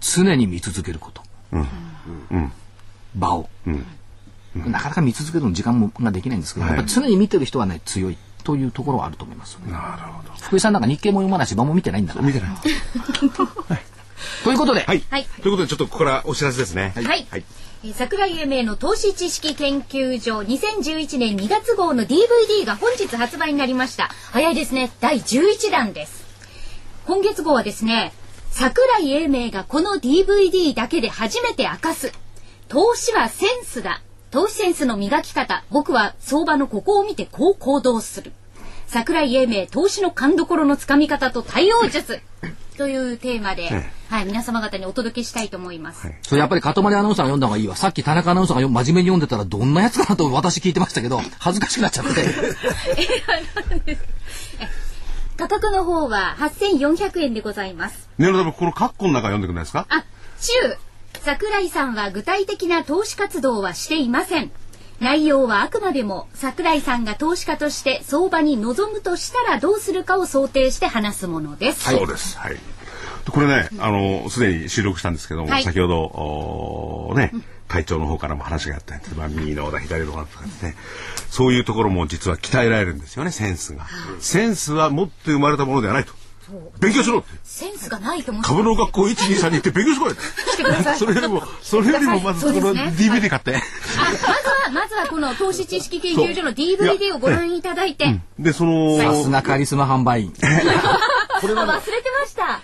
[0.00, 1.22] 常に見続けること、
[3.14, 3.48] 場を、
[4.54, 6.76] なかなか見続けるの時間もができないんですけど、はい。
[6.76, 12.50] やっぱ常に見てる人はね強いというところはあると思います、なるほど福井さんなんか日経も読まないし場も見てないんだから見てない。
[14.44, 15.02] ということで、はい。
[15.10, 16.92] はいということでちょっとここからお知らせですね。
[16.94, 17.04] はい。
[17.04, 17.26] はい。
[17.32, 17.42] えー
[17.94, 24.08] 桜井英明の投資知識研究所2011年2月号の DVD が本日発売になりました。
[24.30, 24.92] 早いですね。
[25.00, 26.22] 第11弾です。
[27.06, 28.12] 今月号はですね、
[28.52, 32.12] 桜井英明がこの DVD だけで初めて明かす。
[32.68, 34.00] 投資はセンスだ。
[34.32, 35.62] 投資センスの磨き方。
[35.70, 38.32] 僕は相場のここを見てこう行動する。
[38.86, 42.22] 桜井英明投資の勘どころのつかみ方と対応術。
[42.78, 46.10] というテーマで、えはい、皆様方にお届けしたいと思います。
[46.22, 47.76] それやっぱり塊アナウンサーが読んだ方がいいわ。
[47.76, 52.24] さっき田中アナウンサーがよ真面目に読んでたらどんなやつかなと私聞いてましたけど、恥ずかしくなっちゃって。
[55.36, 58.08] 価格の方は8400円でございます。
[58.16, 59.86] ねるだこのカッコの中読んでくれないですか？
[59.90, 60.04] あ、
[60.40, 60.78] 中
[61.24, 64.50] 桜井さんは具体的な投資活動はしていません。
[65.00, 71.90] 内容はあくまでも桜井さんが投資家として相場に臨むとしたらどうするかを想定して話すものです。
[71.90, 72.36] そうです。
[72.38, 72.56] はい。
[73.30, 77.30] これね、あの、すでに収録したんですけども、はい先ほど、ね、
[77.68, 80.74] 会長の方からも話があった例えば右のだ、左のだとかですね、
[81.30, 83.86] そういうところも実は鍛えられるんですよね、センスが。
[84.18, 86.14] センスは持って生まれたものではないと。
[86.80, 87.28] 勉強しろって。
[87.44, 88.48] センスがないと思って。
[88.48, 90.20] 株の学校1、2、3に行って勉強しろよて。
[90.62, 90.98] ください。
[90.98, 93.56] それよりも、それよりもまずこの DVD 買って。
[93.56, 93.60] あ、
[93.98, 100.32] まずは、まずはこの投資知識研究所の DVD をご覧いただいて、で、その、さすがカリスマ販売員。
[100.42, 102.60] あ忘れてました。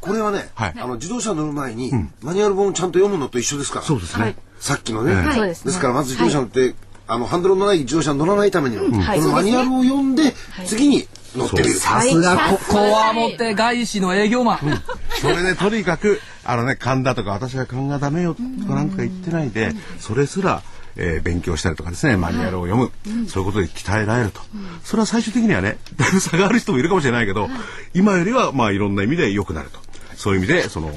[0.00, 0.74] これはね、はい。
[0.76, 3.84] あの自動車乗る前に、マニュアル本をちゃんと読むのと一緒ですから。
[3.84, 4.36] そうですね。
[4.58, 5.14] さっきのね。
[5.14, 5.54] はい。
[5.54, 6.74] そうですからまず自動車乗って、
[7.06, 9.20] あのハンドルのない自動車に乗らないためには、はい。
[9.20, 10.34] このマニュアルを読んで、
[10.66, 11.08] 次に
[11.38, 11.74] 乗ってみる。
[11.74, 14.82] さすがこ、こわもて外資の営業マン。
[15.20, 20.62] それでとにかく、あのね、勘だとか、私は勘がダメよとかなんか言ってないで、それすら、
[20.96, 22.90] えー勉強したりとかですね、マニュアルを読む、
[23.28, 24.40] そういうことで鍛えられると。
[24.82, 27.48] それは最終的にはね、だいぶ差がある人もいるかもしれないけど、
[27.94, 29.78] 今よりは、まあ、いろんな意味で良くなると。
[30.16, 30.90] そういう意味で、その、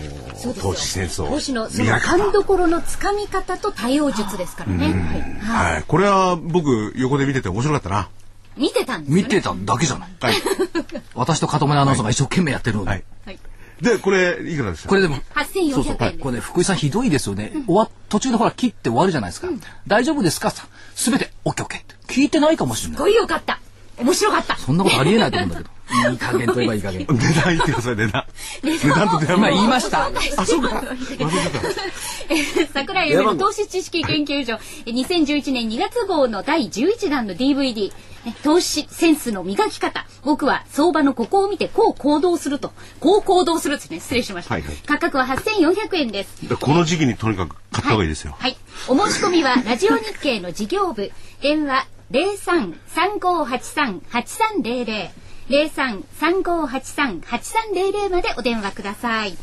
[0.59, 1.27] 投資戦争。
[1.27, 1.69] 投資の
[2.01, 5.39] 勘どころのつかみ方と対応術ですからね。
[5.45, 5.83] はいはい。
[5.87, 8.09] これは僕、横で見てて面白かったな。
[8.57, 9.23] 見てたんですよね。
[9.23, 10.09] 見てただけじゃない。
[10.19, 10.33] はい。
[11.15, 12.87] 私と塊アナウンサーが一生懸命やってるのに。
[12.89, 13.03] はい。
[13.25, 13.39] はい
[13.81, 16.17] で、これ、いくらでしたこれでも、8400そうそう、円です。
[16.19, 17.51] これね、福井さんひどいですよね。
[17.65, 19.47] 終わ、途中でほら切って終わるじゃないですか。
[19.87, 20.53] 大丈夫ですか？
[20.93, 22.13] すべて、オッケーオッケーって。
[22.13, 22.97] 聞いてないかもしれない。
[22.97, 23.59] すごいよかった。
[24.03, 24.57] 面白かった。
[24.57, 25.69] そんなことありえないと思うんだけど。
[25.91, 27.05] いい加減といえばいい加減。
[27.05, 28.25] 値段言ってください、値段。
[28.63, 30.09] 値段と値段今言いました。
[30.37, 30.83] あ、そうか。
[32.73, 37.91] 桜井由美の投資知識研究所え2011年2月号の第11弾の DVD
[38.25, 48.35] ね投資センスの磨き方僕は相場のここを見てこう行動するとこう行動するですね失礼しました、はいはい価格は8400円ですでこの時期にとにかく買った方がいいですよ。
[48.37, 48.57] はい。
[48.87, 55.09] お申し込みは、ラジオ日経の事業部、電話03-3583-8300、
[55.49, 59.37] 03-3583-8300までお電話ください。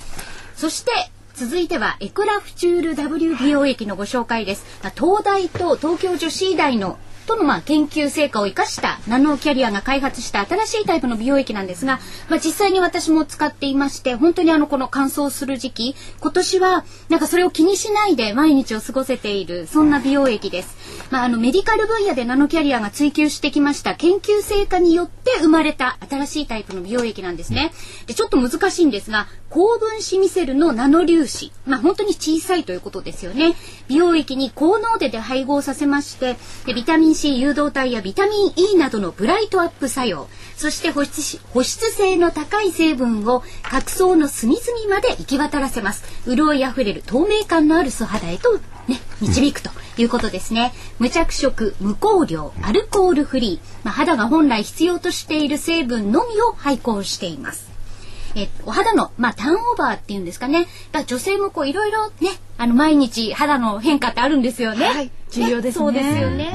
[0.54, 0.90] そして、
[1.34, 4.64] 続いては、エクラフチュール W 美容液のご紹介です。
[4.82, 6.98] まあ東大と東京女子医大の
[7.28, 12.00] とのまあ研究成果を生かしたナノキャリアが開発した新しいタイプの美容液なんですが、
[12.30, 20.76] まあ、実際に私も使っていまして本当にあのこの乾燥する時期今年はなんかそれを気にしないで毎日を過ごせているそんな美容液です。
[21.10, 27.72] まあ、あのメディカル分野でナノキャリアが追求してきました研究成果によって生まれた新しいタイプの美容液なんですね。
[28.06, 33.54] でちょっと難しいんですが高分子ミセルのナノ粒子、まあ、本当に小さいということですよね。
[33.88, 36.36] 美容液に高濃度で配合させまして
[36.66, 40.28] でビタミン C 誘導体やビタミン E などのブライトアップ作用。
[40.56, 46.04] そして保湿し保湿性の高い成分を角層の隅々まで行き渡らせます。
[46.26, 57.77] 潤いあふれる透明感のある素肌へと、ね、導くということですね、無着色無香料アルコールフリー、まあ、肌が本来必要としている成分のみを配合しています。
[58.38, 60.66] えお肌の、まあ、ターンオーバーっていうんですかね。
[60.92, 64.86] だ女性もこういろいろね、あの毎日肌の変化ってあるんですよね。
[64.86, 65.84] はい、重要ですね。
[65.84, 66.54] そうですよね。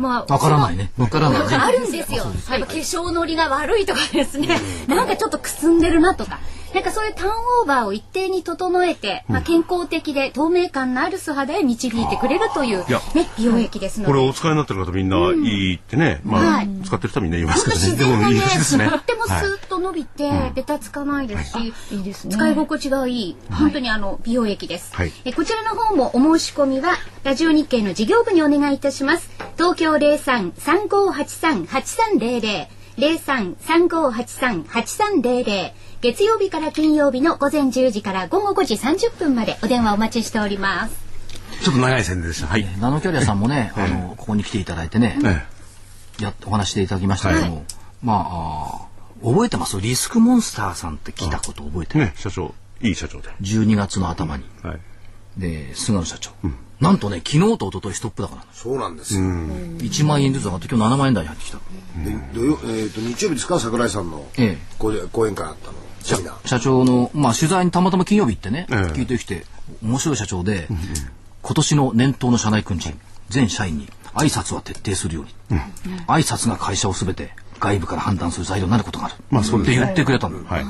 [0.00, 0.90] まあ、わからないね。
[0.96, 1.56] わからない、ね。
[1.56, 2.24] あるんですよ。
[2.50, 4.58] やっぱ化粧のりが悪いとかですね。
[4.88, 6.40] なんかちょっとくすんでるなとか。
[6.74, 7.30] なんかそういうターン
[7.62, 14.12] オーバーを一定に整えて、まあ、健康的で透明感のある素肌へ導いてくれるという、ね、美容液ですので。
[14.12, 17.96] これお使いになってる方みんないいってね、まあ、使ってる人はみんな言いますけどね。
[17.96, 18.88] でもいいですね。
[18.88, 22.00] とってもスーッと伸びて、ベタつかないですし、い。
[22.00, 23.36] いですね、使い心地がいい。
[23.50, 24.92] 本当にあの美容液です、
[25.24, 26.94] えこちらの方もお申し込みは
[27.24, 40.96] ラジオ日経の事業部にお願いいたします東京03-3583-8300 03-3583-8300月曜日から金曜日の午前10時から午後5時30分までお電話お待ちしております
[41.62, 42.46] ちょっと長い宣伝でした。
[42.46, 42.64] はい。
[42.80, 45.18] ナノキャリアさんもね、あの、ここに来ていただいてね、
[46.18, 47.66] やお話していただきましたけども、
[48.02, 48.88] まあ、
[49.22, 49.78] 覚えてます？
[49.78, 53.28] リスクモンスターさんって聞いたこと覚えてる、ね、社長、いい社長で。
[53.42, 54.44] 12月の頭に。
[55.36, 56.30] で、菅野社長。
[56.80, 58.44] なんとね、昨日と一昨日ストップだから。
[58.52, 59.20] そうなんですよ。
[59.20, 61.58] 1万円ずつ上がって今日7万円台に入ってきた。
[61.58, 61.62] で
[62.34, 63.60] 土曜えっと日曜日ですか？
[63.60, 64.58] 桜井さんのええ。
[64.78, 65.74] 講講演会あったの。
[66.00, 66.48] セミナー。
[66.48, 68.76] 社長の、まあ、取材にたまたま金曜日行ってね、ええ。
[68.92, 69.44] 聞いてきて
[69.82, 70.68] 面白い社長で、
[71.42, 72.96] 今年の年頭の社内訓示
[73.28, 75.24] 全社員に挨拶は徹底するよう
[75.54, 75.60] に、
[76.06, 79.76] 挨拶が会社を全て外部から判断する材料になることがある、まあそうですね。
[79.76, 80.64] って言ってくれたの、はい。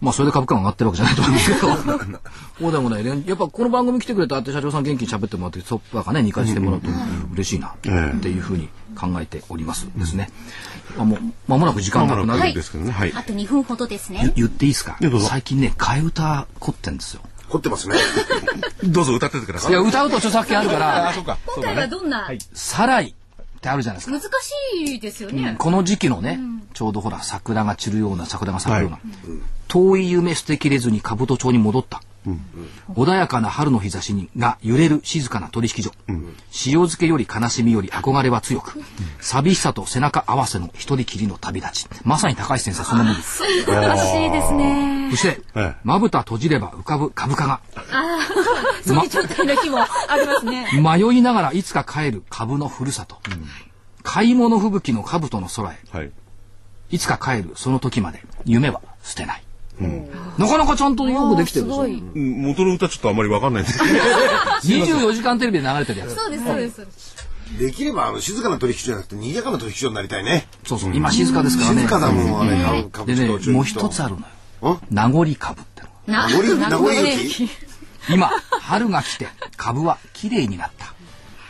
[0.00, 1.76] まあそれで株価が上がってるわけじゃないと思うんですけど。
[2.60, 3.24] そうでもね。
[3.26, 6.88] やっぱこの番組来てくれたって社長さん元気に喋ってもらってトップがね2回してもらうと
[7.32, 10.30] 嬉しいなっていうふうに考えておりますですね、
[10.98, 11.18] あもう
[11.48, 12.92] 間もなく時間なくなる、はいですけどね。
[12.92, 13.12] はい。
[13.14, 14.32] あと2分ほどですね。
[14.36, 14.96] ゆ言っていいですか？
[15.00, 15.26] いやどうぞ。
[15.26, 17.22] 最近ね替え歌凝ってんですよ。
[17.48, 17.96] 凝ってますね。
[18.84, 19.72] どうぞ歌っててください。
[19.72, 21.38] いや歌うと著作権あるからそうか。
[21.46, 23.14] 今回はどんな「サライ」っ
[23.60, 24.12] てあるじゃないですか。
[24.12, 26.38] 難しいですよね、この時期のね、
[26.74, 28.98] ちょうどほら桜が散るような桜が咲くような、
[29.68, 32.00] 遠い夢捨てきれずに兜町に戻った、
[32.94, 38.80] 穏やかな春の日差しにが揺れる静かな取引所、塩漬けより悲しみより憧れは強く、
[39.20, 41.88] 寂しさと背中合わせの一人きりの旅立ち。
[42.04, 43.38] まさに高橋先生そんなもんです。
[43.38, 45.08] 素晴らしいですね。
[45.10, 45.76] そしてええ。
[45.84, 47.60] まぶた閉じれば浮かぶ株価が。
[48.86, 50.66] そういう状態の日もありますね。
[50.80, 53.18] 迷いながらいつか帰る株のふるさと、
[54.02, 55.78] 買い物吹雪の兜の空へ。
[55.90, 56.10] はい。
[56.90, 59.42] いつか帰るその時まで夢は捨てない、
[60.38, 63.72] なかなかちゃんとよくできてるんですようん元の歌ちょっとあんまりわかんないんで。
[63.72, 64.84] すけど。
[64.84, 66.14] 24時間テレビで流れてるやつ。
[66.14, 66.86] そうですそうです
[67.58, 70.48] できればあの静かな取引所じゃなくて賑やかな取引所になりたいね。
[70.64, 71.82] そうそう今静かですからね。
[71.82, 74.20] 静かだもんあれ株株でね式投資もう一つあるの
[74.62, 74.80] よ。
[74.90, 75.88] 名残株っての。
[76.06, 76.56] な名残？
[76.56, 76.92] 名残。
[76.92, 77.48] 雪。
[78.10, 78.28] 今
[78.60, 80.94] 春が来て株は綺麗になった。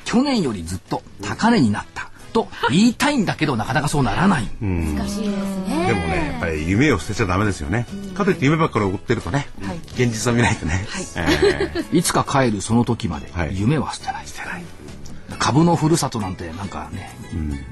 [0.05, 5.87] 去年よりずっと高値になったと言いたいんだけどなかなかそうならない、難しいですね。
[5.87, 7.87] でもね、やっぱり夢を捨てちゃダメですよね。
[8.15, 9.49] かといって夢ばっかり追ってるとね、
[9.95, 10.87] 現実を見ないとね。
[11.17, 13.59] ええいつか帰るその時まではい。
[13.59, 14.65] 夢は捨てない、捨てない。
[15.39, 17.11] 株のふるさとなんてなんかね、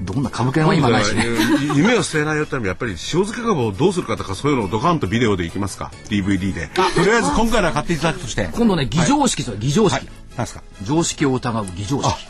[0.01, 1.25] どんな株券は今ないしね。
[1.75, 6.67] 夢を捨てないよってやっぱり塩漬け株をどうするかとかそういうのをドカンとビデオでいきますか？DVD で。
[6.67, 8.49] とりあえず今回は買っていただくとして。
[8.53, 10.07] 今度ね偽常識と偽常識、
[10.37, 10.63] 何ですか？
[10.83, 12.27] 常識を疑う偽常識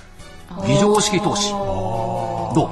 [0.66, 1.52] 偽常識投資。
[2.54, 2.70] どう？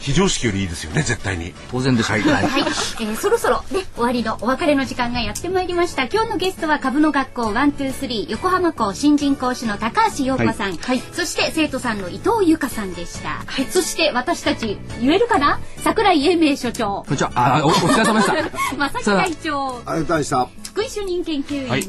[0.00, 1.52] 非常識よりいいですよね絶対に。
[1.70, 2.42] 当然でしょう、はい。
[2.46, 6.04] はい、えーそろそろね終わりのお別れの時間がやってまいりました。
[6.04, 10.78] 今日のゲストは株の学校ワンツースリー横浜校新人講師の高橋洋子さん、
[11.12, 15.60] そして生徒さんの伊藤由香さんでした、そして私たち言えるかな？
[15.84, 17.04] 桜井英明所長。
[17.06, 17.32] こんにちは。
[17.34, 18.76] あおお疲れ様でした。
[18.76, 19.68] 正木会長。
[19.68, 20.48] ありがとうございました。
[20.70, 21.82] 福井主任研究員、はい。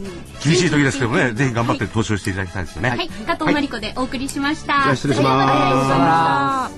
[0.43, 5.51] 厳しい時ですけどもねぜひ頑張って投資をしていただきたいですよね、はい、加藤真理子でお送りしました、失礼します。
[5.53, 5.95] ありがとうござ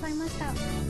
[0.09, 0.82] いました